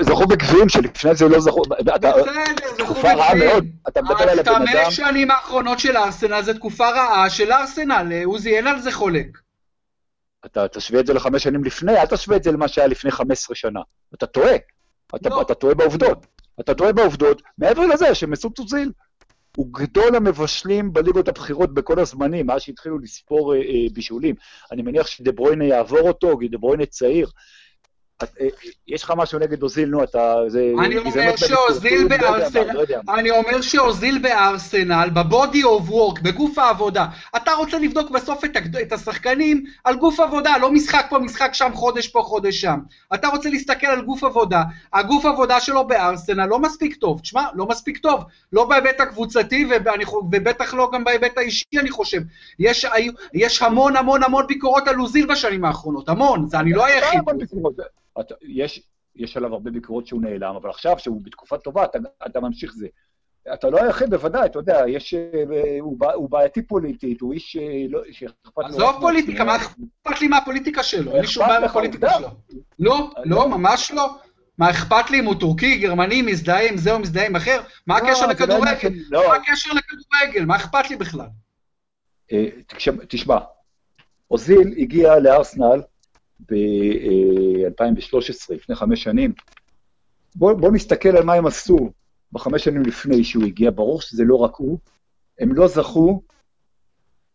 [0.00, 2.12] זכו בגביעים שלפני זה לא זכו, בסדר,
[2.78, 4.62] זכו תקופה רעה מאוד, אתה מדבר על הבן אדם.
[4.62, 9.47] החמש שנים האחרונות של ארסנל זה תקופה רעה של ארסנל, עוזי, אין על זה חולק.
[10.46, 13.56] אתה תשווה את זה לחמש שנים לפני, אל תשווה את זה למה שהיה לפני 15
[13.56, 13.80] שנה.
[14.14, 14.56] אתה טועה.
[15.14, 15.42] אתה, לא.
[15.42, 16.26] אתה טועה בעובדות.
[16.60, 18.92] אתה טועה בעובדות, מעבר לזה שמסות אוזיל
[19.56, 24.34] הוא גדול המבשלים בליגות הבכירות בכל הזמנים, מאז שהתחילו לספור אה, אה, בישולים.
[24.72, 27.30] אני מניח שדברוינה יעבור אותו, כי דברוינה צעיר.
[28.22, 28.46] אה,
[28.88, 30.34] יש לך משהו נגד אוזיל, נו, אתה...
[30.80, 37.78] אני אומר שאוזיל בארסנל, אני אומר שאוזיל בארסנל, בבודי אוף וורק, בגוף העבודה, אתה רוצה
[37.78, 38.44] לבדוק בסוף
[38.82, 42.78] את השחקנים על גוף עבודה, לא משחק פה, משחק שם, חודש פה, חודש שם.
[43.14, 47.66] אתה רוצה להסתכל על גוף עבודה, הגוף עבודה שלו בארסנל לא מספיק טוב, תשמע, לא
[47.66, 49.68] מספיק טוב, לא בהיבט הקבוצתי
[50.32, 52.20] ובטח לא גם בהיבט האישי, אני חושב.
[53.34, 57.20] יש המון המון המון ביקורות על אוזיל בשנים האחרונות, המון, זה אני לא היחיד.
[58.20, 58.82] אתה, יש,
[59.16, 62.86] יש עליו הרבה ביקורות שהוא נעלם, אבל עכשיו, שהוא בתקופה טובה, אתה, אתה ממשיך זה.
[63.54, 67.86] אתה לא היחיד, בוודאי, אתה יודע, יש, אה, הוא, הוא בעייתי פוליטית, הוא איש אה,
[67.88, 68.66] לא, שאכפת לו...
[68.66, 71.12] עזוב פוליטיקה, מה אכפת לי מהפוליטיקה שלו?
[71.12, 72.28] אין לי שום בעיה מהפוליטיקה שלו.
[72.78, 74.16] לא, לא, ממש לא.
[74.58, 77.60] מה אכפת לי אם הוא טורקי, גרמני, מזדהה עם זה או מזדהה עם אחר?
[77.86, 78.64] מה לא, הקשר לא לכדורגל?
[79.10, 80.44] מה הקשר לכדורגל?
[80.44, 81.26] מה אכפת לי בכלל?
[82.32, 82.48] אה,
[83.08, 83.38] תשמע,
[84.30, 85.82] אוזיל הגיע לארסנל
[86.40, 89.32] ב-2013, לפני חמש שנים.
[90.34, 91.90] בואו בוא נסתכל על מה הם עשו
[92.32, 93.70] בחמש שנים לפני שהוא הגיע.
[93.70, 94.78] ברור שזה לא רק הוא,
[95.38, 96.22] הם לא זכו,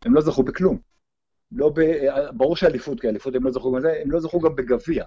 [0.06, 0.78] הם לא זכו בכלום.
[1.52, 1.82] לא ב...
[2.32, 5.06] ברור שאליפות, כי אליפות הם לא זכו בזה, הם לא זכו גם בגביע.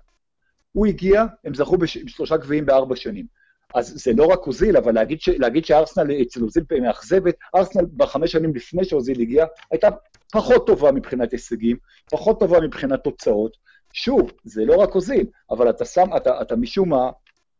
[0.72, 3.26] הוא הגיע, הם זכו בשלושה גביעים בארבע שנים.
[3.74, 5.28] אז זה לא רק אוזיל, אבל להגיד, ש...
[5.28, 9.88] להגיד שארסנל אצל אוזיל מאכזבת, ארסנל בחמש שנים לפני שאוזיל הגיע, הייתה
[10.32, 11.76] פחות טובה מבחינת הישגים,
[12.10, 13.56] פחות טובה מבחינת תוצאות,
[13.96, 17.10] שוב, זה לא רק הוזיל, אבל אתה שם, אתה, אתה משום מה,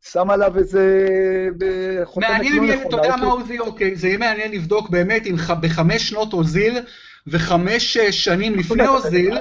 [0.02, 0.84] שם עליו איזה...
[2.16, 6.32] מעניין, לא אתה יודע מה עוזי, אוקיי, זה יהיה מעניין לבדוק באמת אם בחמש שנות
[6.32, 6.78] הוזיל
[7.26, 9.38] וחמש אה, שנים לפני הוזיל...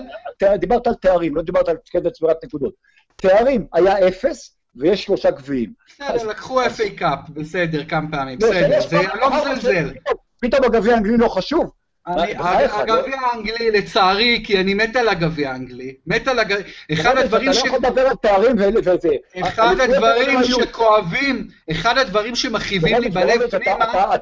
[0.59, 2.73] דיברת על תארים, לא דיברת על קטע צבירת נקודות.
[3.15, 5.73] תארים היה אפס, ויש שלושה גביעים.
[5.87, 9.93] בסדר, לקחו FA קאפ, בסדר, כמה פעמים, לא, בסדר, זה לא מזלזל.
[10.41, 11.71] פתאום הגביע האנגלי לא חשוב,
[12.07, 16.65] הגביע האנגלי, לצערי, כי אני מת על הגביע האנגלי, מת על הגביע...
[16.93, 17.57] אחד הדברים ש...
[17.57, 19.09] אתה לא יכול לדבר על תארים וזה.
[19.41, 24.15] אחד הדברים שכואבים, אחד הדברים שמכאיבים לי בלב פנימה...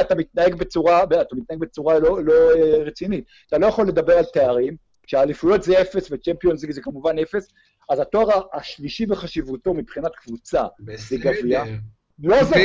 [0.00, 0.54] אתה מתנהג
[1.60, 3.24] בצורה לא, לא אה, רצינית.
[3.48, 7.48] אתה לא יכול לדבר על תארים, כשהאליפויות זה אפס וצ'מפיונס זה כמובן אפס,
[7.90, 10.62] אז התואר השלישי בחשיבותו מבחינת קבוצה
[10.96, 11.64] זה גביע.
[12.22, 12.58] לא זכו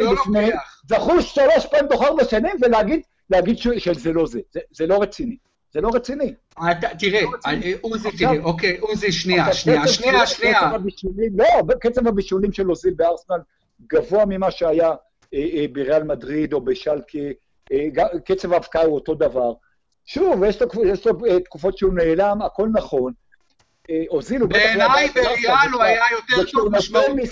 [0.00, 0.50] לא לפני,
[0.88, 3.00] זכו שלוש פעמים תוך ארבע שנים ולהגיד
[3.30, 4.40] להגיד שזה לא זה.
[4.52, 5.36] זה, זה לא רציני.
[5.74, 6.34] זה לא רציני.
[6.98, 10.72] תראה, לא אה, עוזי, תראה, אוקיי, עוזי, שנייה, שנייה, שנייה, שנייה.
[11.34, 13.38] לא, קצב הבישולים של אוזיל בארסנל
[13.86, 14.92] גבוה ממה שהיה
[15.34, 17.18] אה, אה, בריאל מדריד או בשלקה,
[18.24, 19.52] קצב ההפקעה הוא אותו דבר.
[20.06, 20.44] שוב,
[20.84, 21.12] יש לו
[21.44, 23.12] תקופות שהוא נעלם, הכל נכון.
[24.08, 24.48] אוזיל הוא.
[24.48, 27.22] בעיניי בריאל הוא היה יותר טוב משמעותי.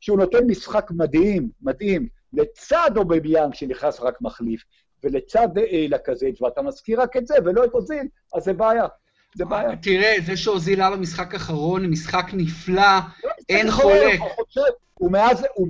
[0.00, 4.62] שהוא נותן משחק מדהים, מדהים, לצד אובמיאנג שנכנס רק מחליף,
[5.04, 5.48] ולצד
[5.88, 8.86] לקזט, ואתה מזכיר רק את זה ולא את אוזיל, אז זה בעיה.
[9.34, 9.76] זה בעיה.
[9.76, 12.98] תראה, זה שאוזיל היה לו משחק אחרון, משחק נפלא,
[13.48, 14.20] אין חולק.
[14.94, 15.68] הוא מאז, הוא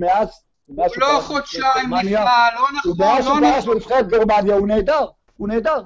[0.96, 3.32] לא חודשיים נפלא, לא נכון, לא נכון.
[3.32, 5.82] הוא מאז שהוא בנבחרת גרמניה, הוא נהדר, הוא נהדר.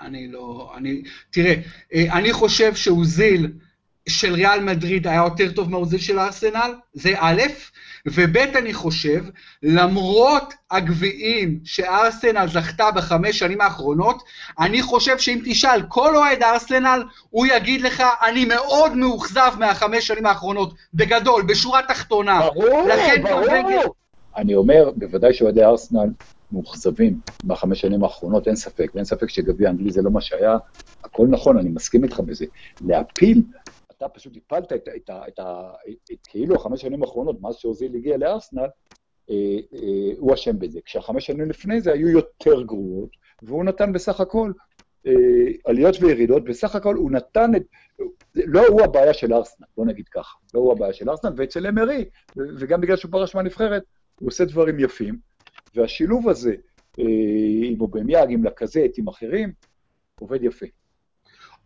[0.00, 1.54] אני לא, אני, תראה,
[1.94, 3.52] אה, אני חושב שאוזיל
[4.08, 7.42] של ריאל מדריד היה יותר טוב מהאוזיל של ארסנל, זה א',
[8.06, 9.24] וב' אני חושב,
[9.62, 14.22] למרות הגביעים שארסנל זכתה בחמש שנים האחרונות,
[14.60, 20.26] אני חושב שאם תשאל כל אוהד ארסנל, הוא יגיד לך, אני מאוד מאוכזב מהחמש שנים
[20.26, 22.40] האחרונות, בגדול, בשורה תחתונה.
[22.40, 22.88] ברור,
[23.22, 23.94] ברור.
[24.36, 26.08] אני אומר, בוודאי שאוהדי ארסנל
[26.52, 30.56] מאוכזבים בחמש שנים האחרונות, אין ספק, ואין ספק שגביע אנגלי זה לא מה שהיה,
[31.04, 32.44] הכל נכון, אני מסכים איתך בזה.
[32.80, 33.42] להפיל
[33.96, 35.40] אתה פשוט הפלת את, את, את, את,
[36.12, 38.66] את כאילו החמש שנים האחרונות, מאז שאוזיל הגיע לארסנל,
[39.30, 39.34] אה,
[39.74, 40.80] אה, הוא אשם בזה.
[40.84, 43.10] כשהחמש שנים לפני זה היו יותר גרועות,
[43.42, 44.52] והוא נתן בסך הכל
[45.64, 47.62] עליות וירידות, בסך הכל הוא נתן את...
[48.34, 50.38] לא הוא הבעיה של ארסנל, בוא נגיד ככה.
[50.54, 52.04] לא הוא הבעיה של ארסנל, ואצל אמרי,
[52.36, 53.82] וגם בגלל שהוא פרש מהנבחרת,
[54.20, 55.18] הוא עושה דברים יפים,
[55.74, 56.54] והשילוב הזה,
[57.62, 59.52] עם אובמיאג, עם לקזט, עם אחרים,
[60.20, 60.66] עובד יפה.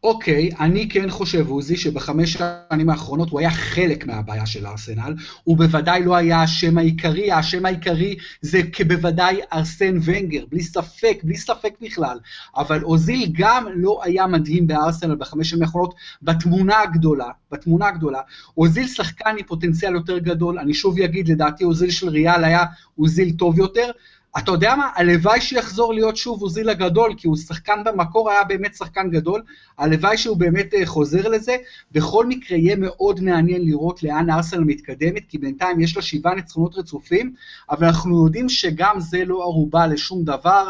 [0.04, 2.36] אוקיי, אני כן חושב, עוזי, שבחמש
[2.72, 5.14] שנים האחרונות הוא היה חלק מהבעיה של ארסנל.
[5.44, 11.36] הוא בוודאי לא היה השם העיקרי, השם העיקרי זה כבוודאי ארסן ונגר, בלי ספק, בלי
[11.36, 12.18] ספק בכלל.
[12.56, 18.20] אבל אוזיל גם לא היה מדהים בארסנל בחמש שנים האחרונות בתמונה הגדולה, בתמונה הגדולה.
[18.56, 22.64] אוזיל שחקן עם פוטנציאל יותר גדול, אני שוב אגיד, לדעתי אוזיל של ריאל היה
[22.98, 23.90] אוזיל טוב יותר,
[24.38, 24.90] אתה יודע מה?
[24.94, 29.42] הלוואי שיחזור להיות שוב אוזיל הגדול, כי הוא שחקן במקור, היה באמת שחקן גדול,
[29.78, 31.56] הלוואי שהוא באמת אה, חוזר לזה.
[31.92, 36.74] בכל מקרה, יהיה מאוד מעניין לראות לאן ארסנל מתקדמת, כי בינתיים יש לה שבעה ניצחונות
[36.78, 37.34] רצופים,
[37.70, 40.68] אבל אנחנו יודעים שגם זה לא ערובה לשום דבר.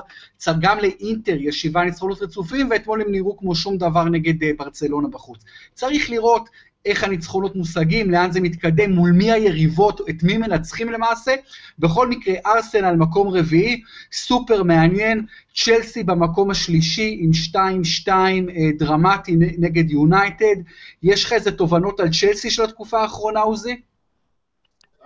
[0.60, 5.08] גם לאינטר יש שבעה ניצחונות רצופים, ואתמול הם נראו כמו שום דבר נגד אה, ברצלונה
[5.08, 5.38] בחוץ.
[5.74, 6.48] צריך לראות
[6.84, 11.34] איך הניצחונות מושגים, לאן זה מתקדם, מול מי היריבות, את מי מנצחים למעשה.
[11.78, 17.30] בכל מקרה, ארסנל מקום רביעי, סופר מעניין, צ'לסי במקום השלישי עם
[18.06, 20.56] 2-2 אה, דרמטי נגד יונייטד.
[21.02, 23.80] יש לך איזה תובנות על צ'לסי של התקופה האחרונה, עוזי?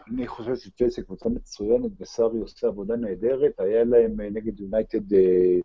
[0.09, 5.59] אני חושב שצ'לסי קבוצה מצוינת, וסארי עושה עבודה נהדרת, היה להם אה, נגד יונייטד אה,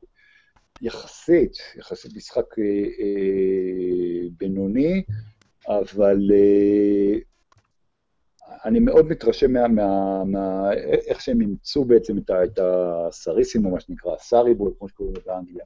[0.82, 2.56] יחסית, יחסית משחק
[4.38, 5.04] בינוני.
[5.69, 7.19] אבל אה,
[8.65, 10.73] אני מאוד מתרשם מה, מה, מה,
[11.08, 15.65] איך שהם אימצו בעצם את, את הסריסים, או מה שנקרא, הסאריבול, כמו שקוראים לזה באנגליה.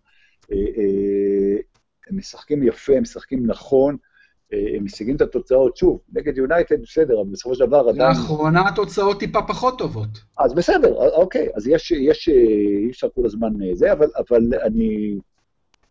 [0.51, 1.61] אה, אה,
[2.09, 3.97] הם משחקים יפה, הם משחקים נכון,
[4.75, 8.09] הם משיגים את התוצאות, שוב, נגד יונייטד בסדר, אבל בסופו של דבר עדיין...
[8.09, 10.09] לאחרונה התוצאות טיפה פחות טובות.
[10.37, 15.17] אז בסדר, אוקיי, אז יש, יש, אי אפשר כל הזמן זה, אבל, אבל אני,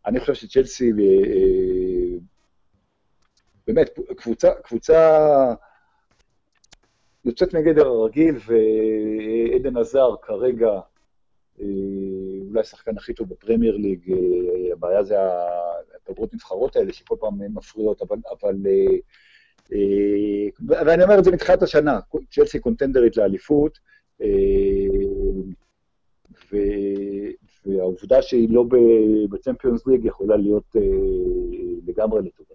[0.06, 0.92] אני חושב שצ'לסי
[3.74, 5.54] באמת, קבוצה, קבוצה
[7.24, 10.80] יוצאת מגדר הרגיל, ועדן עזר כרגע
[11.60, 11.66] אה,
[12.48, 15.16] אולי השחקן הכי טוב בפרמייר ליג, אה, הבעיה זה
[15.96, 18.16] הפגרות נבחרות האלה שכל פעם מפריעות, אבל...
[18.30, 18.96] אבל אה,
[20.68, 23.78] ואני אומר את זה מתחילת השנה, צ'לסי קונטנדרית לאליפות,
[27.66, 28.64] והעובדה שהיא לא
[29.30, 30.76] בצמפיונס ליג יכולה להיות
[31.86, 32.51] לגמרי לטובתה.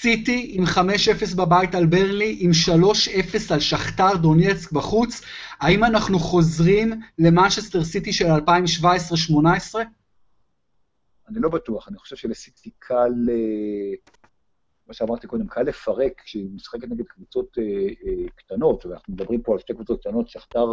[0.00, 5.22] סיטי עם 5-0 בבית על ברלי, עם 3-0 על שכתר דונייצק בחוץ.
[5.60, 9.78] האם אנחנו חוזרים למנצ'סטר סיטי של 2017-2018?
[11.28, 13.94] אני לא בטוח, אני חושב שלסיטי קל, אה,
[14.84, 19.52] כמו שאמרתי קודם, קל לפרק כשהיא משחקת נגד קבוצות אה, אה, קטנות, ואנחנו מדברים פה
[19.52, 20.72] על שתי קבוצות קטנות, שכתר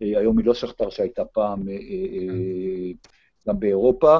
[0.00, 1.62] היום היא לא שכתר שהייתה פעם
[3.48, 4.18] גם באירופה.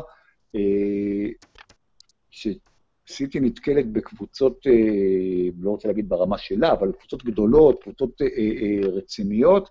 [3.10, 8.88] סיטי נתקלת בקבוצות, אה, לא רוצה להגיד ברמה שלה, אבל קבוצות גדולות, קבוצות אה, אה,
[8.88, 9.68] רציניות,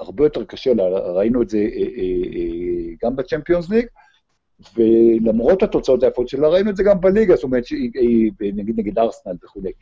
[0.00, 0.72] הרבה יותר קשה
[1.14, 1.68] ראינו את זה
[3.02, 3.86] גם בצ'מפיונס ליג,
[4.76, 7.64] ולמרות התוצאות היפות שלה, ראינו את זה גם בליגה, זאת אומרת,
[8.40, 9.72] נגיד נגד ארסנל וכולי.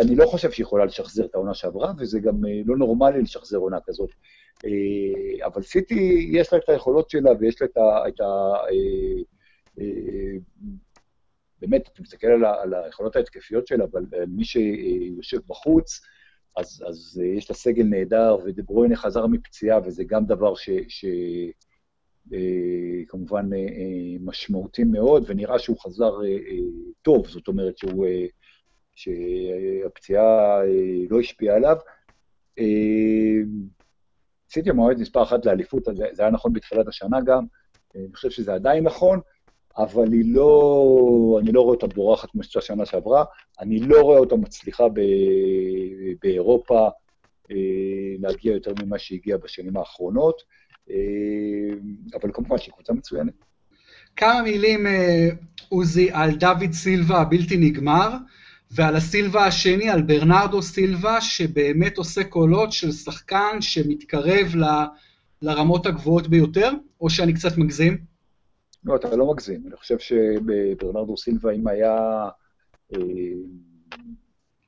[0.00, 2.34] אני לא חושב שהיא יכולה לשחזר את העונה שעברה, וזה גם
[2.66, 4.10] לא נורמלי לשחזר עונה כזאת.
[4.64, 8.08] אה, אבל סיטי, יש לה את היכולות שלה ויש לה את ה...
[8.08, 9.22] את ה אה,
[9.80, 10.38] אה,
[11.60, 16.00] באמת, אתה מסתכל על, על היכולות ההתקפיות שלה, אבל מי שיושב בחוץ,
[16.56, 20.70] אז, אז יש לה סגל נהדר, ודברוינה חזר מפציעה, וזה גם דבר ש...
[20.88, 21.04] ש
[23.08, 23.48] כמובן
[24.20, 26.12] משמעותי מאוד, ונראה שהוא חזר
[27.02, 28.06] טוב, זאת אומרת שהוא,
[28.94, 30.60] שהפציעה
[31.10, 31.76] לא השפיעה עליו.
[34.52, 37.44] סיטי מועד מספר אחת לאליפות, זה, היה נכון בתחילת השנה גם,
[37.94, 39.20] אני חושב שזה עדיין נכון,
[39.76, 43.24] אבל היא לא, אני לא רואה אותה בורחת כמו שהייתה שנה שעברה,
[43.60, 45.00] אני לא רואה אותה מצליחה ב,
[46.22, 46.88] באירופה
[47.50, 47.56] אה,
[48.18, 50.69] להגיע יותר ממה שהגיע בשנים האחרונות, אה,
[52.14, 53.34] אבל כמובן שהיא קבוצה מצוינת.
[54.16, 55.28] כמה מילים, אה,
[55.68, 58.16] עוזי, על דוד סילבה הבלתי נגמר.
[58.70, 64.64] ועל הסילבה השני, על ברנרדו סילבה, שבאמת עושה קולות של שחקן שמתקרב ל,
[65.42, 67.98] לרמות הגבוהות ביותר, או שאני קצת מגזים?
[68.84, 69.62] לא, אתה לא מגזים.
[69.66, 72.28] אני חושב שברנרדו סילבה, אם היה,
[72.94, 72.98] אה,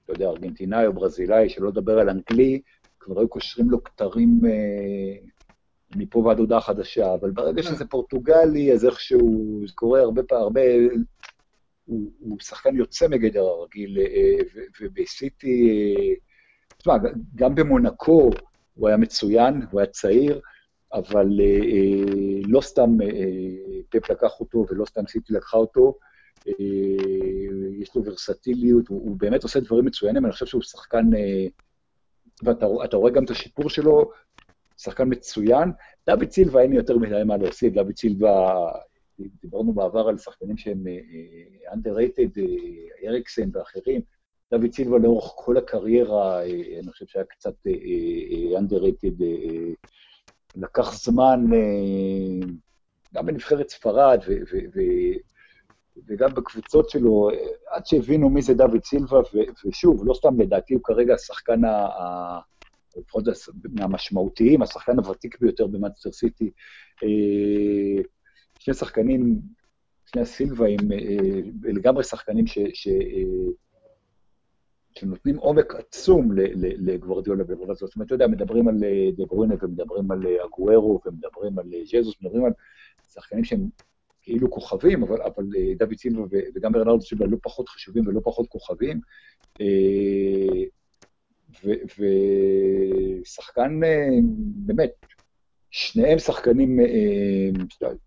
[0.09, 2.61] לא יודע, ארגנטינאי או ברזילאי, שלא לדבר על אנגלי,
[3.01, 5.29] כבר היו קושרים לו כתרים אה,
[5.97, 10.61] מפה ועד הודעה חדשה, אבל ברגע שזה פורטוגלי, אז איכשהו, זה קורה הרבה, הרבה
[11.85, 14.37] הוא, הוא שחקן יוצא מגדר הרגיל, אה,
[14.81, 15.69] ובסיטי,
[15.99, 16.15] אה,
[16.79, 16.95] תשמע,
[17.35, 18.31] גם במונקו
[18.75, 20.41] הוא היה מצוין, הוא היה צעיר,
[20.93, 21.29] אבל
[22.49, 22.91] לא סתם
[23.91, 25.99] פפ לקח אותו ולא סתם סיטי לקחה אותו,
[27.81, 31.11] יש לו ורסטיליות, הוא, הוא באמת עושה דברים מצוינים, אני חושב שהוא שחקן,
[32.43, 34.11] ואתה רואה גם את השיפור שלו,
[34.79, 35.71] שחקן מצוין.
[36.07, 38.69] דוד סילבה, אין לי יותר מדי מה להוסיף, דוד סילבה,
[39.19, 40.85] דיברנו בעבר על שחקנים שהם
[41.73, 42.41] underrated,
[43.07, 44.01] אריקסן ואחרים,
[44.51, 46.43] דוד סילבה לאורך כל הקריירה,
[46.81, 47.55] אני חושב שהיה קצת
[48.59, 49.23] underrated,
[50.57, 51.45] לקח זמן,
[53.15, 54.21] גם בנבחרת ספרד
[56.07, 57.31] וגם בקבוצות שלו,
[57.67, 59.21] עד שהבינו מי זה דוד סילבה,
[59.67, 61.61] ושוב, לא סתם לדעתי, הוא כרגע השחקן
[62.97, 63.25] לפחות
[63.81, 66.51] מהמשמעותיים, השחקן הוותיק ביותר במאנסטר סיטי.
[67.03, 68.03] אה,
[68.59, 69.41] שני שחקנים,
[70.07, 73.23] שני הסילבאים, אה, לגמרי שחקנים ש, ש, אה,
[74.99, 78.79] שנותנים עומק עצום לגוורדיולה ברוב זאת אומרת, אתה יודע, מדברים על
[79.17, 82.53] דה ברוינה ומדברים על אגוארו ומדברים על ז'זוס, מדברים על
[83.13, 83.69] שחקנים שהם
[84.23, 85.45] כאילו כוכבים, אבל, אבל
[85.79, 86.23] דוד סילבה
[86.55, 89.01] וגם ברנרדו סילבה לא פחות חשובים ולא פחות כוכבים.
[93.25, 94.09] ושחקן, אה,
[94.57, 94.91] באמת,
[95.71, 97.51] שניהם שחקנים אה,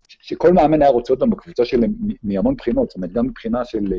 [0.08, 1.92] שכל מאמן היה רוצה אותם בקבוצה שלהם
[2.22, 3.92] מהמון בחינות, זאת אומרת, גם מבחינה של,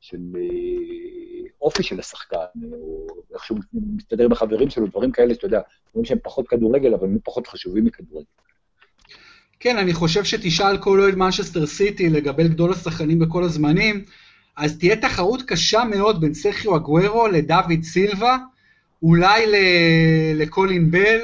[0.00, 2.36] של אה, אופי של השחקן,
[2.72, 5.60] או איך שהוא מסתדר עם החברים שלו, דברים כאלה שאתה יודע,
[5.90, 8.26] דברים שהם פחות כדורגל, אבל הם פחות חשובים מכדורגל.
[9.60, 14.04] כן, אני חושב שתשאל כל אוהד מנצ'סטר סיטי לגבי גדול השחקנים בכל הזמנים,
[14.56, 18.36] אז תהיה תחרות קשה מאוד בין סרחיו אגוורו לדוד סילבה,
[19.02, 19.46] אולי
[20.34, 21.20] לקולין בל,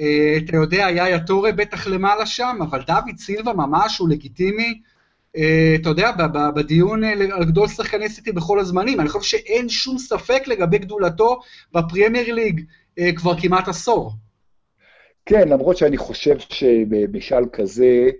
[0.00, 4.80] אה, אתה יודע, יאיה טורה בטח למעלה שם, אבל דוד סילבה ממש הוא לגיטימי,
[5.36, 6.10] אה, אתה יודע,
[6.54, 11.40] בדיון אה, על גדול שחקני סיטי בכל הזמנים, אני חושב שאין שום ספק לגבי גדולתו
[11.72, 12.64] בפרמייר ליג
[13.16, 14.12] כבר כמעט עשור.
[15.26, 18.10] כן, למרות שאני חושב שבמשאל כזה,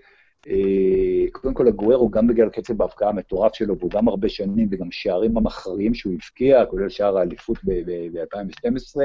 [1.31, 5.37] קודם כל הגוארו, גם בגלל קצב ההבקעה המטורף שלו, והוא גם הרבה שנים, וגם שערים
[5.37, 9.01] המכריעים שהוא הבקיע, כולל שער האליפות ב-2012,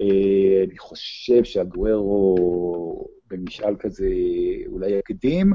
[0.00, 4.08] אה, אני חושב שהגוארו במשאל כזה
[4.66, 5.52] אולי יקדים.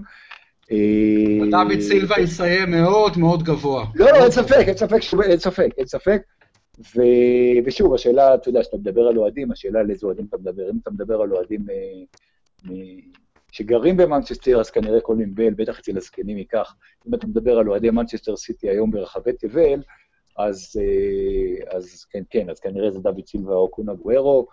[0.72, 3.86] אה, דוד סילבה יסיים מאוד מאוד גבוה.
[3.95, 6.22] לא, לא, אין ספק, אין ספק, אין ספק, אין ספק.
[7.66, 10.70] ושוב, השאלה, אתה יודע, כשאתה מדבר על אוהדים, השאלה על איזה אוהדים אתה מדבר.
[10.70, 11.66] אם אתה מדבר על אוהדים
[13.52, 16.76] שגרים במנצ'סטר, אז כנראה קולין בל, בטח אצל הזקנים ייקח.
[17.08, 19.82] אם אתה מדבר על אוהדי מנצ'סטר סיטי היום ברחבי תבל,
[20.38, 24.48] אז, אה, אז כן, כן, אז כנראה זה דוד סילבה או קון אגוארו.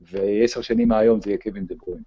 [0.00, 2.02] ועשר שנים מהיום זה יהיה קווין דה ברוין.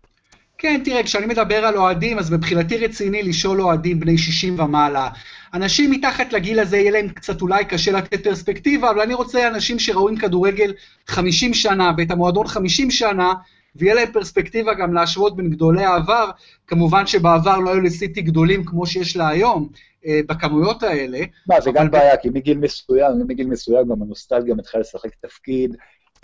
[0.58, 5.10] כן, תראה, כשאני מדבר על אוהדים, אז מבחינתי רציני לשאול אוהדים בני 60 ומעלה.
[5.54, 9.80] אנשים מתחת לגיל הזה, יהיה להם קצת אולי קשה לתת פרספקטיבה, אבל אני רוצה אנשים
[9.80, 10.74] שראויים כדורגל
[11.08, 13.34] 50 שנה, ואת המועדון 50 שנה,
[13.76, 16.30] ויהיה להם פרספקטיבה גם להשוות בין גדולי העבר,
[16.68, 19.70] כמובן שבעבר לא היו לסיטי גדולים כמו שיש לה היום,
[20.06, 21.20] אה, בכמויות האלה.
[21.48, 25.76] מה, זה גם בעיה, כי מגיל מסוים, מגיל מסוים גם הנוסטלגיה מתחילה לשחק תפקיד.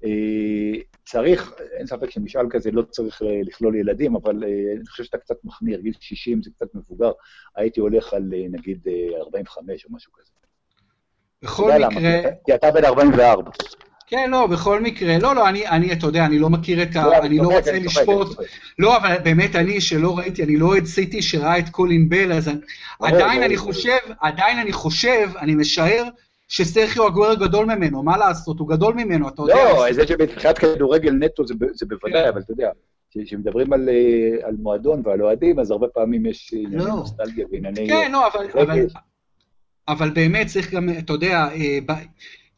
[0.05, 4.43] אה, צריך, אין ספק שמשאל כזה לא צריך אה, לכלול ילדים, אבל
[4.77, 7.11] אני חושב שאתה קצת מחמיר, גיל 60 זה קצת מבוגר,
[7.55, 8.87] הייתי הולך על נגיד
[9.21, 10.31] 45 או משהו כזה.
[11.41, 12.21] בכל מקרה...
[12.45, 13.51] כי אתה בן 44.
[14.07, 17.03] כן, לא, בכל מקרה, לא, לא, אני, אני, אתה יודע, אני לא מכיר את ה...
[17.03, 18.37] לא, אני לא רוצה לשפוט,
[18.79, 22.49] לא, אבל באמת אני, שלא ראיתי, אני לא אוהד סיטי שראה את קולין בל, אז
[22.99, 26.03] עדיין אני חושב, עדיין אני חושב, אני משער,
[26.47, 29.55] שסרחיו אגואר גדול ממנו, מה לעשות, הוא גדול ממנו, אתה יודע.
[29.55, 31.43] לא, זה שבתחילת כדורגל נטו
[31.73, 32.29] זה בוודאי.
[32.29, 32.69] אבל אתה יודע,
[33.11, 33.77] כשמדברים אה,
[34.43, 36.95] על מועדון ועל אוהדים, אז הרבה פעמים יש ענייני לא.
[36.95, 37.89] נוסטלגיה וענייני...
[37.89, 38.27] כן, לא,
[39.87, 41.79] אבל באמת צריך גם, אתה יודע, אה,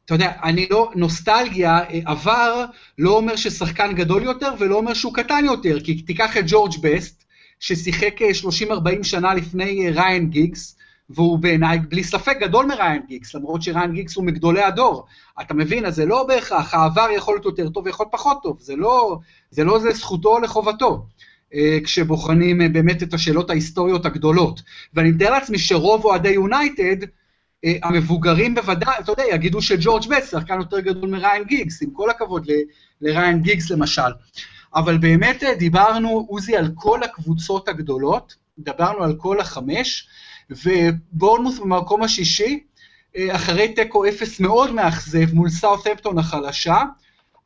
[0.08, 2.66] אתה יודע, אני לא, נוסטלגיה, אה, עבר
[2.98, 7.24] לא אומר ששחקן גדול יותר ולא אומר שהוא קטן יותר, כי תיקח את ג'ורג' בסט,
[7.60, 8.24] ששיחק 30-40
[8.88, 10.78] אה, שנה לפני אה, ריין גיגס,
[11.10, 15.06] והוא בעיניי בלי ספק גדול מריין גיגס, למרות שריין גיגס הוא מגדולי הדור.
[15.42, 15.86] אתה מבין?
[15.86, 19.20] אז זה לא בהכרח, העבר יכול להיות יותר טוב ויכול פחות טוב, זה לא
[19.52, 21.06] זה, לא זה זכותו או לחובתו.
[21.84, 24.62] כשבוחנים באמת את השאלות ההיסטוריות הגדולות.
[24.94, 27.08] ואני מתאר לעצמי שרוב אוהדי יונייטד,
[27.84, 32.48] המבוגרים בוודאי, אתה יודע, יגידו שג'ורג' בט שחקן יותר גדול מריין גיגס, עם כל הכבוד
[33.02, 34.12] לריין גיגס למשל.
[34.76, 40.08] אבל באמת אה, דיברנו, עוזי, על כל הקבוצות הגדולות, דיברנו על כל החמש,
[40.50, 42.64] ובורנמוס במקום השישי,
[43.18, 46.82] אה, אחרי תיקו אפס מאוד מאכזב מול סאות'המפטון החלשה,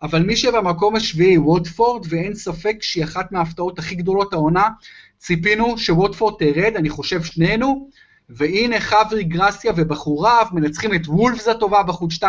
[0.02, 4.70] אבל מי שבמקום השביעי, ווטפורד, ואין ספק שהיא אחת מההפתעות הכי גדולות העונה,
[5.18, 7.90] ציפינו שווטפורד תרד, אני חושב שנינו,
[8.30, 12.26] והנה חברי גרסיה ובחוריו מנצחים את וולפס הטובה בחוץ 2-0,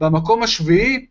[0.00, 1.06] במקום השביעי,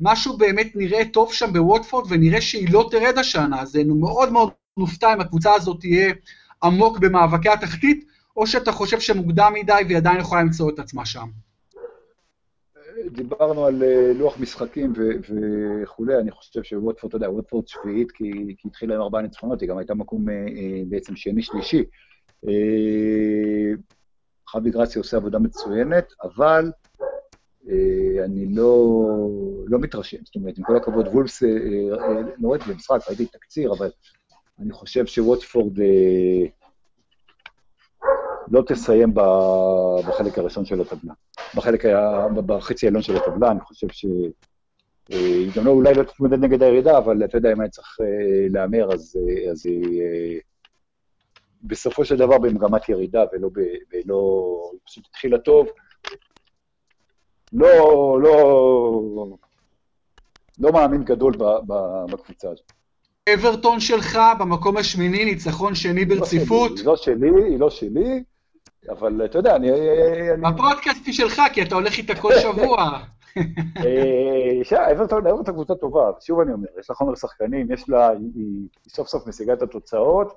[0.00, 5.14] משהו באמת נראה טוב שם בווטפורד, ונראה שהיא לא תרד השנה, אז מאוד מאוד נופתע
[5.14, 6.14] אם הקבוצה הזאת תהיה
[6.62, 8.04] עמוק במאבקי התחתית,
[8.36, 11.26] או שאתה חושב שמוקדם מדי והיא עדיין יכולה למצוא את עצמה שם?
[13.10, 14.92] דיברנו על אה, לוח משחקים
[15.82, 19.68] וכולי, אני חושב שווטפורד, אתה יודע, ווטפורד שביעית, כי, כי התחילה עם ארבעה ניצחונות, היא
[19.68, 21.84] גם הייתה מקום אה, אה, בעצם שני-שלישי.
[24.48, 26.72] חבי גרסי עושה עבודה מצוינת, אבל
[28.24, 28.96] אני לא,
[29.66, 30.16] לא מתרשם.
[30.24, 31.42] זאת אומרת, עם כל הכבוד, וולפס,
[32.38, 33.90] לא ראיתי במשחק, ראיתי תקציר, אבל
[34.58, 35.78] אני חושב שווטפורד
[38.50, 39.14] לא תסיים
[40.08, 41.12] בחלק הראשון של הטבלה.
[41.56, 41.84] בחלק,
[42.46, 44.06] בחצי העליון של הטבלה, אני חושב ש...
[45.12, 47.98] אה, היא גם לא, אולי לא תתמודד נגד הירידה, אבל אתה יודע, אם היה צריך
[48.00, 50.40] אה, להמר, אז, אה, אז היא
[51.62, 53.48] בסופו של דבר במגמת ירידה, ולא,
[53.92, 55.68] ולא פשוט התחילה טוב.
[57.52, 59.36] לא, לא,
[60.58, 61.32] לא מאמין גדול
[62.10, 62.72] בקבוצה הזאת.
[63.34, 66.78] אברטון שלך במקום השמיני, ניצחון שני ברציפות.
[66.78, 68.22] היא לא שלי, היא לא שלי,
[68.88, 69.70] אבל אתה יודע, אני...
[70.44, 72.98] הפודקאסט היא שלך, כי אתה הולך איתה כל שבוע.
[73.84, 79.08] אה, אברטון קבוצה טובה, שוב אני אומר, יש לה חומר שחקנים, יש לה, היא סוף
[79.08, 80.32] סוף משיגה את התוצאות,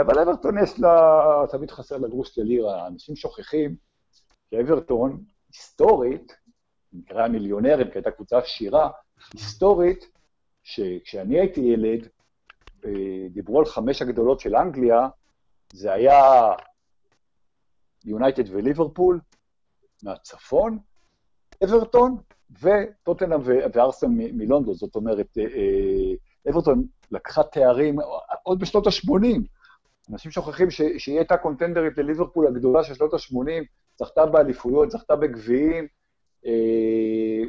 [0.00, 3.74] אבל אברטון יש לה, תמיד חסר לה גרוש ללירה, אנשים שוכחים
[4.50, 6.36] שאברטון, היסטורית,
[6.92, 8.90] נקרא מיליונרים, כי הייתה קבוצה עשירה,
[9.34, 10.10] היסטורית,
[10.62, 12.08] שכשאני הייתי ילד,
[12.84, 15.08] אה, דיברו על חמש הגדולות של אנגליה,
[15.72, 16.52] זה היה
[18.04, 19.20] יונייטד וליברפול
[20.02, 20.78] מהצפון,
[21.64, 22.16] אברטון
[22.60, 27.96] וטוטנאם וארסן מלונדון, זאת אומרת, אה, אה, אברטון לקחה תארים
[28.42, 29.40] עוד בשנות ה-80.
[30.12, 33.64] אנשים שוכחים שהיא הייתה קונטנדרית לליברפול הגדולה של שנות ה-80,
[33.98, 35.86] זכתה באליפויות, זכתה בגביעים.
[36.46, 37.42] אה,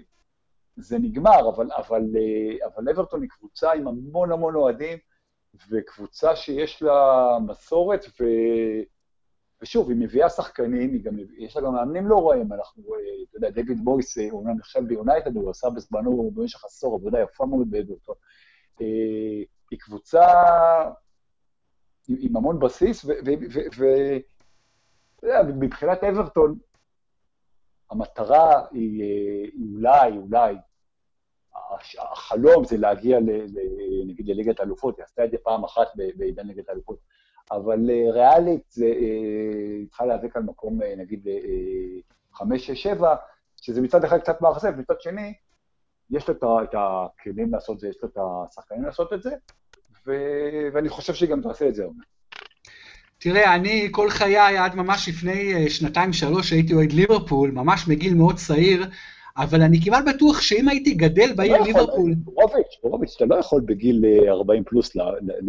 [0.75, 2.03] זה נגמר, אבל, אבל,
[2.65, 4.97] אבל אברטון היא קבוצה עם המון המון אוהדים,
[5.69, 8.23] וקבוצה שיש לה מסורת, ו...
[9.61, 12.83] ושוב, היא מביאה שחקנים, היא גם, יש לה גם מאמנים לא רעים, אנחנו,
[13.29, 17.45] אתה יודע, דויד בויס, הוא אומנם נחשב ביונייטד, הוא עשה בזמנו, במשך עשור, עבודה יפה
[17.45, 18.15] מאוד באדורטון.
[18.81, 20.25] אה, היא קבוצה
[22.07, 23.05] עם המון בסיס,
[25.23, 26.57] ומבחינת אברטון,
[27.91, 30.55] המטרה היא, אה, אולי, אולי,
[31.99, 33.19] החלום זה להגיע,
[34.07, 36.99] נגיד, לליגת האלופות, היא עשתה את זה פעם אחת בעידן ליגת האלופות.
[37.51, 38.85] אבל אה, ריאלית זה
[39.89, 41.27] צריכה להיאבק על מקום, נגיד,
[42.33, 43.15] חמש, שש, שבע,
[43.61, 45.33] שזה מצד אחד קצת מאכזב, מצד שני,
[46.11, 48.17] יש לה את הכלים לעשות את זה, יש לה את
[48.51, 49.31] השחקנים לעשות את זה,
[50.07, 50.11] ו...
[50.73, 51.83] ואני חושב שהיא גם תעשה את זה.
[53.17, 58.85] תראה, אני כל חיי, עד ממש לפני שנתיים-שלוש, הייתי אוהד ליברפול, ממש מגיל מאוד צעיר,
[59.37, 62.15] אבל אני כמעט בטוח שאם הייתי גדל בעיר לא ליברפול...
[62.25, 64.91] רוביץ', רוביץ', אתה לא יכול בגיל 40 אה, פלוס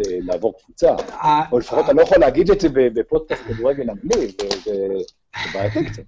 [0.03, 0.95] לעבור קבוצה.
[1.11, 4.27] אה, או לפחות אתה לא יכול להגיד את זה בפודקאסט כדורגל אנגלי,
[4.63, 4.87] זה
[5.53, 6.03] בעייתי קצת.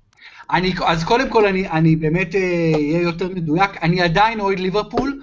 [0.85, 5.21] אז קודם כל, אני באמת אהיה יותר מדויק, אני עדיין אוהד ליברפול,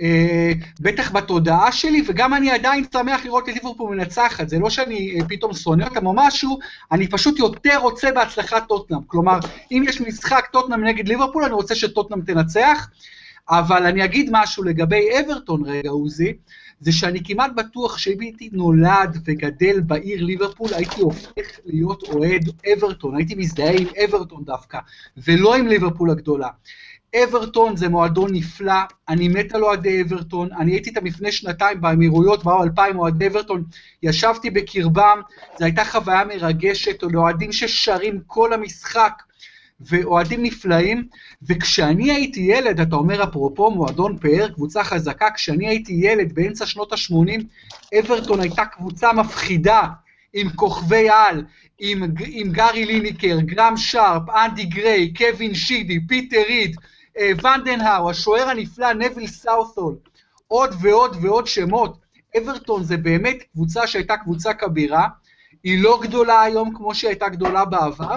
[0.00, 5.20] אה, בטח בתודעה שלי, וגם אני עדיין שמח לראות את ליברפול מנצחת, זה לא שאני
[5.20, 6.58] אה, פתאום שונא אותם או משהו,
[6.92, 9.00] אני פשוט יותר רוצה בהצלחת טוטנאם.
[9.06, 9.38] כלומר,
[9.72, 12.88] אם יש משחק טוטנאם נגד ליברפול, אני רוצה שטוטנאם תנצח,
[13.50, 16.32] אבל אני אגיד משהו לגבי אברטון רגע, עוזי,
[16.82, 23.16] זה שאני כמעט בטוח שאם הייתי נולד וגדל בעיר ליברפול, הייתי הופך להיות אוהד אברטון,
[23.16, 24.78] הייתי מזדהה עם אברטון דווקא,
[25.16, 26.48] ולא עם ליברפול הגדולה.
[27.24, 32.44] אברטון זה מועדון נפלא, אני מת על אוהדי אברטון, אני הייתי איתם לפני שנתיים באמירויות,
[32.44, 33.64] באו אלפיים אוהדי אברטון,
[34.02, 35.20] ישבתי בקרבם,
[35.58, 39.22] זו הייתה חוויה מרגשת, אוהדים ששרים כל המשחק,
[39.86, 41.08] ואוהדים נפלאים,
[41.42, 46.92] וכשאני הייתי ילד, אתה אומר אפרופו מועדון פאר, קבוצה חזקה, כשאני הייתי ילד באמצע שנות
[46.92, 47.42] ה-80,
[47.98, 49.82] אברטון הייתה קבוצה מפחידה,
[50.32, 51.44] עם כוכבי על,
[51.78, 56.76] עם, עם גארי ליניקר, גרם שרפ, אנדי גריי, קווין שידי, פיטר ריד,
[57.18, 59.94] אה, ונדנהאו, השוער הנפלא, נביל סאות'ול,
[60.48, 61.98] עוד ועוד ועוד שמות.
[62.38, 65.08] אברטון זה באמת קבוצה שהייתה קבוצה כבירה,
[65.64, 68.16] היא לא גדולה היום כמו שהיא הייתה גדולה בעבר,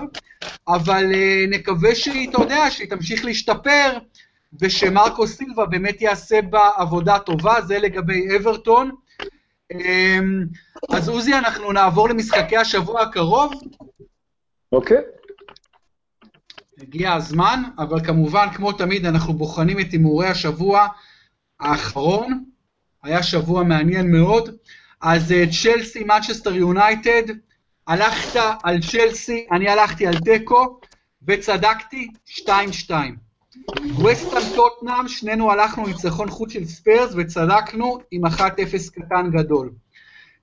[0.67, 3.97] אבל uh, נקווה שהיא, אתה יודע, שהיא תמשיך להשתפר,
[4.61, 8.91] ושמרקו סילבה באמת יעשה בה עבודה טובה, זה לגבי אברטון.
[9.73, 9.77] Um,
[10.89, 13.53] אז עוזי, אנחנו נעבור למשחקי השבוע הקרוב.
[14.71, 14.97] אוקיי.
[14.97, 15.01] Okay.
[16.81, 20.87] הגיע הזמן, אבל כמובן, כמו תמיד, אנחנו בוחנים את הימורי השבוע
[21.59, 22.43] האחרון.
[23.03, 24.55] היה שבוע מעניין מאוד.
[25.07, 27.23] אז אה, צ'לסי, מנצ'סטר יונייטד,
[27.87, 30.79] הלכת על צ'לסי, אני הלכתי על תיקו,
[31.27, 32.41] וצדקתי, 2-2.
[33.95, 38.39] ווסטהאם טוטנאם, שנינו הלכנו ניצחון חוץ של ספיירס וצדקנו עם 1-0
[38.93, 39.71] קטן גדול.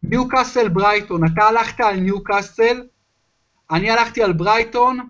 [0.02, 2.82] ניוקאסל ברייטון, אתה הלכת על ניוקאסל,
[3.70, 5.08] אני הלכתי על ברייטון,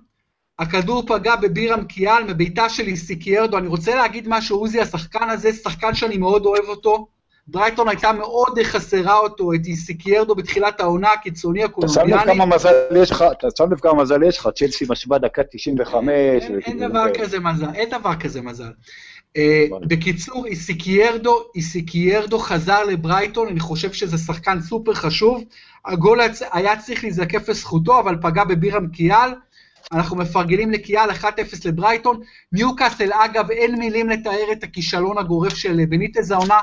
[0.59, 5.95] הכדור פגע בבירם קיאל מבעיטה של איסיקיירדו, אני רוצה להגיד משהו, עוזי, השחקן הזה, שחקן
[5.95, 7.07] שאני מאוד אוהב אותו,
[7.47, 12.15] ברייטון הייתה מאוד חסרה אותו, את איסיקיירדו בתחילת העונה, הקיצוני הקולומביאני.
[12.15, 14.85] אתה שם לב כמה מזל יש לך, אתה שם לב כמה מזל יש לך, צ'לסי
[14.89, 16.09] משווה דקה 95.
[16.43, 18.71] אין, אין דבר כזה מזל, אין דבר כזה מזל.
[19.39, 25.45] Uh, בקיצור, איסיקיירדו, איסיקיירדו חזר לברייטון, אני חושב שזה שחקן סופר חשוב.
[25.85, 26.21] הגול
[26.53, 29.31] היה צריך להיזקף לזכותו, אבל פגע בבירם קיאל.
[29.93, 31.25] אנחנו מפרגנים לקיאל 1-0
[31.65, 32.21] לברייטון.
[32.53, 36.59] ניוקאסל, אגב, אין מילים לתאר את הכישלון הגורף של בניטז העונה.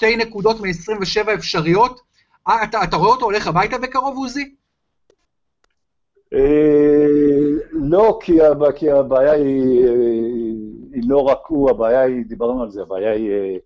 [0.00, 2.00] שתי נקודות מ-27 אפשריות.
[2.48, 4.54] אה, אתה, אתה רואה אותו הולך הביתה בקרוב, עוזי?
[7.72, 8.18] לא,
[8.74, 9.86] כי הבעיה היא...
[10.92, 13.56] היא לא רק הוא, הבעיה היא, דיברנו על זה, הבעיה היא אה,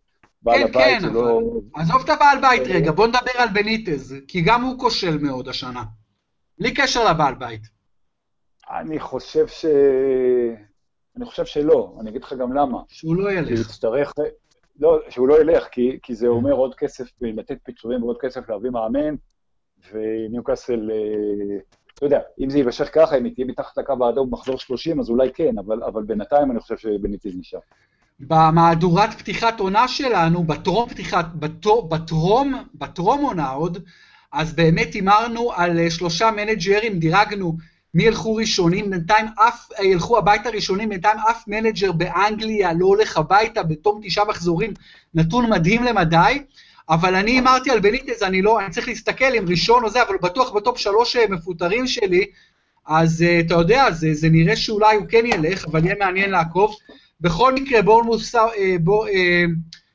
[0.43, 1.39] בעל כן, הבית כן, שלא...
[1.39, 1.82] אבל...
[1.82, 5.82] עזוב את הבעל בית רגע, בוא נדבר על בניטז, כי גם הוא כושל מאוד השנה.
[6.59, 7.62] בלי קשר לבעל בית.
[8.70, 9.66] אני חושב ש...
[11.16, 12.78] אני חושב שלא, אני אגיד לך גם למה.
[12.89, 13.61] שהוא לא כי הוא ילך.
[13.61, 14.12] יצטרך...
[14.81, 18.70] לא, שהוא לא ילך, כי, כי זה אומר עוד כסף, לתת פיצויים ועוד כסף להביא
[18.70, 19.14] מאמן,
[19.93, 21.59] וניוקאסל, אה,
[21.95, 25.11] אתה יודע, אם זה יימשך ככה, אם היא תהיה מתחת לקו האדום במחזור 30, אז
[25.11, 27.59] אולי כן, אבל, אבל בינתיים אני חושב שבניטיז נשאר.
[28.20, 33.79] במהדורת פתיחת עונה שלנו, בטרום פתיחת, בטרום, בטרום, בטרום עונה עוד,
[34.33, 37.57] אז באמת הימרנו על אה, שלושה מנג'רים, דירגנו
[37.95, 43.16] מי ילכו ראשונים, בינתיים אף, אה, ילכו הביתה ראשונים, בינתיים אף מנג'ר באנגליה לא הולך
[43.16, 44.74] הביתה בתום תשעה מחזורים,
[45.14, 46.42] נתון מדהים למדי,
[46.88, 50.16] אבל אני הימרתי על בניטז, אני לא, אני צריך להסתכל אם ראשון או זה, אבל
[50.22, 52.24] בטוח בטופ שלוש אה, מפוטרים שלי,
[52.86, 56.76] אז אה, אתה יודע, זה, זה נראה שאולי הוא כן ילך, אבל יהיה מעניין לעקוב.
[57.20, 58.40] בכל מקרה, בורנמוס, אה,
[58.80, 59.07] בור,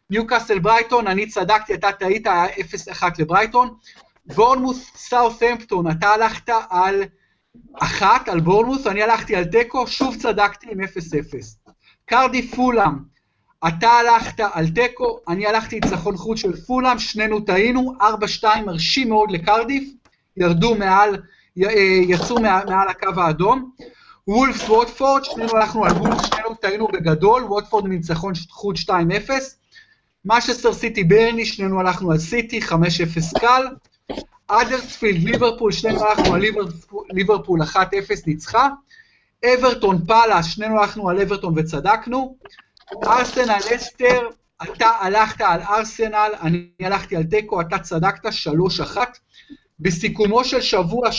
[0.09, 3.69] ניוקאסל ברייטון, אני צדקתי, אתה טעית, היה 0-1 לברייטון.
[4.25, 7.03] בורנמוס סאות'המפטון, אתה הלכת על
[7.73, 10.85] אחת, על בורנמוס, אני הלכתי על תיקו, שוב צדקתי עם 0-0.
[12.05, 12.91] קרדי פולאם,
[13.67, 18.03] אתה הלכת על תיקו, אני הלכתי ניצחון חוץ של פולאם, שנינו טעינו, 4-2
[18.65, 19.89] מרשים מאוד לקרדיף,
[20.37, 21.21] ירדו מעל,
[21.57, 21.71] י- אה,
[22.07, 23.71] יצאו מעל, הקו האדום.
[24.27, 28.89] וולפס ווטפורד, שנינו הלכנו על וולפס, שנינו טעינו בגדול, ווטפורד מניצחון חוץ 2-0.
[30.25, 33.65] משסטר סיטי ברני, שנינו הלכנו על סיטי, 5-0 קל.
[34.49, 37.75] אדרספילד, ליברפול, שנינו הלכנו על ליברפול, ליברפול 1-0
[38.27, 38.69] ניצחה.
[39.45, 42.37] אברטון פאלה, שנינו הלכנו על אברטון וצדקנו.
[43.03, 44.19] ארסנל אסטר,
[44.63, 48.25] אתה הלכת על ארסנל, אני הלכתי על תיקו, אתה צדקת
[48.95, 48.97] 3-1.
[49.79, 51.11] בסיכומו של שבוע 7-5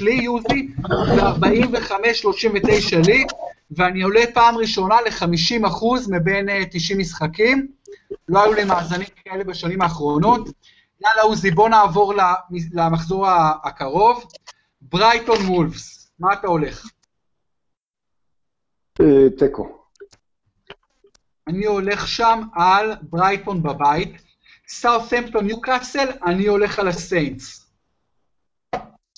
[0.00, 3.24] לי, יוזי, ו-45-39 לי,
[3.70, 7.68] ואני עולה פעם ראשונה ל-50% מבין uh, 90 משחקים.
[8.28, 10.48] לא היו לי מאזנים כאלה בשנים האחרונות.
[11.04, 12.14] יאללה, עוזי, בוא נעבור
[12.72, 13.26] למחזור
[13.64, 14.24] הקרוב.
[14.82, 16.86] ברייטון וולפס, מה אתה הולך?
[19.00, 19.84] אה, תיקו.
[21.48, 24.22] אני הולך שם על ברייטון בבית.
[24.68, 27.70] סאות'המפטון ניוקאסל, אני הולך על הסיינטס.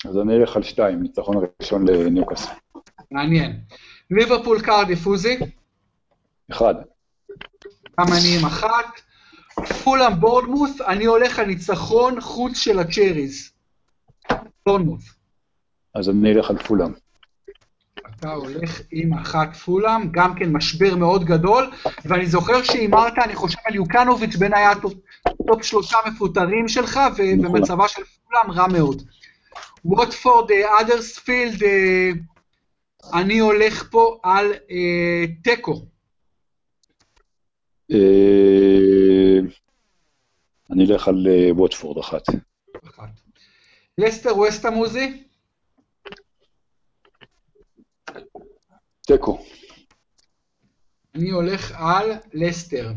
[0.09, 2.53] אז אני אלך על שתיים, ניצחון ראשון לניוקאסל.
[3.11, 3.61] מעניין.
[4.11, 5.39] ליברפול קרדיף, עוזי?
[6.51, 6.75] אחד.
[8.01, 9.01] גם אני עם אחת.
[9.65, 13.51] פולאם בורנמוס, אני הולך על ניצחון חוץ של הצ'ריז.
[14.67, 15.05] בורנמוס.
[15.95, 16.93] אז אני אלך על פולאם.
[18.21, 21.71] אתה הולך עם אחת פולאם, גם כן משבר מאוד גדול,
[22.05, 24.95] ואני זוכר שהימרת, אני חושב על יוקנוביץ' בין היה טופ,
[25.63, 29.03] שלושה מפוטרים שלך, ובמצבה של פולאם רע מאוד.
[29.85, 32.11] ווטפורד, אה, האדרספילד, אה,
[33.15, 35.83] אני הולך פה על אה, תיקו.
[40.73, 42.23] אני אלך על אה, ווטפורד אחת.
[42.89, 43.11] אחת.
[43.99, 45.23] לסטר ווסטה מוזי?
[49.07, 49.45] תיקו.
[51.15, 52.93] אני הולך על לסטר.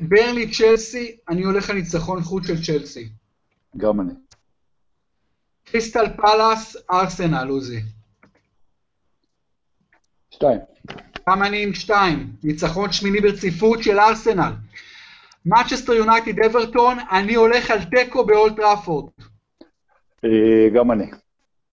[0.00, 3.08] ברלי צ'לסי, אני הולך על ניצחון חוץ של צ'לסי.
[3.76, 4.12] גם אני.
[5.64, 7.80] קריסטל פלאס, ארסנל, עוזי.
[10.30, 10.60] שתיים.
[11.28, 12.32] גם אני עם שתיים.
[12.42, 14.52] ניצחון שמיני ברציפות של ארסנל.
[15.46, 19.10] מנצ'סטר יונייטד אברטון, אני הולך על תיקו באולד טראפורד.
[20.24, 21.10] אה, גם אני.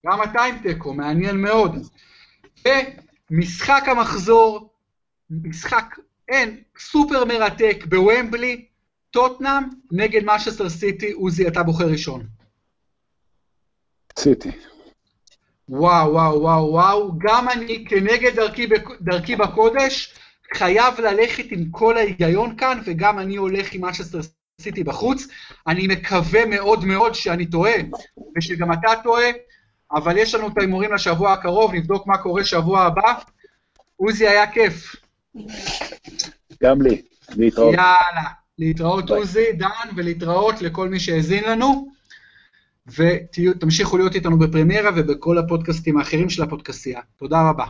[0.06, 1.72] גם אתה עם תיקו, מעניין מאוד.
[3.32, 4.74] ומשחק המחזור,
[5.30, 5.86] משחק,
[6.30, 8.66] אין, סופר מרתק בוומבלי,
[9.12, 12.26] טוטנאם נגד מנצ'סטר סיטי, עוזי, אתה בוחר ראשון.
[14.20, 14.52] סיטי.
[15.70, 17.12] וואו, וואו, וואו, וואו.
[17.18, 18.68] גם אני, כנגד דרכי,
[19.02, 20.16] דרכי בקודש,
[20.54, 24.20] חייב ללכת עם כל ההיגיון כאן, וגם אני הולך עם מנצ'סטר
[24.62, 25.28] סיטי בחוץ.
[25.68, 27.74] אני מקווה מאוד מאוד שאני טועה,
[28.38, 29.26] ושגם אתה טועה,
[29.92, 33.14] אבל יש לנו את ההימורים לשבוע הקרוב, נבדוק מה קורה שבוע הבא.
[33.96, 34.96] עוזי, היה כיף.
[36.64, 37.74] גם לי, להתראות.
[37.74, 38.30] יאללה,
[38.60, 39.18] להתראות ביי.
[39.18, 41.94] עוזי, דן, ולהתראות לכל מי שהאזין לנו.
[42.98, 47.02] ותמשיכו להיות איתנו בפרמיירה ובכל הפודקאסטים האחרים של הפודקאסייה.
[47.18, 47.66] תודה רבה.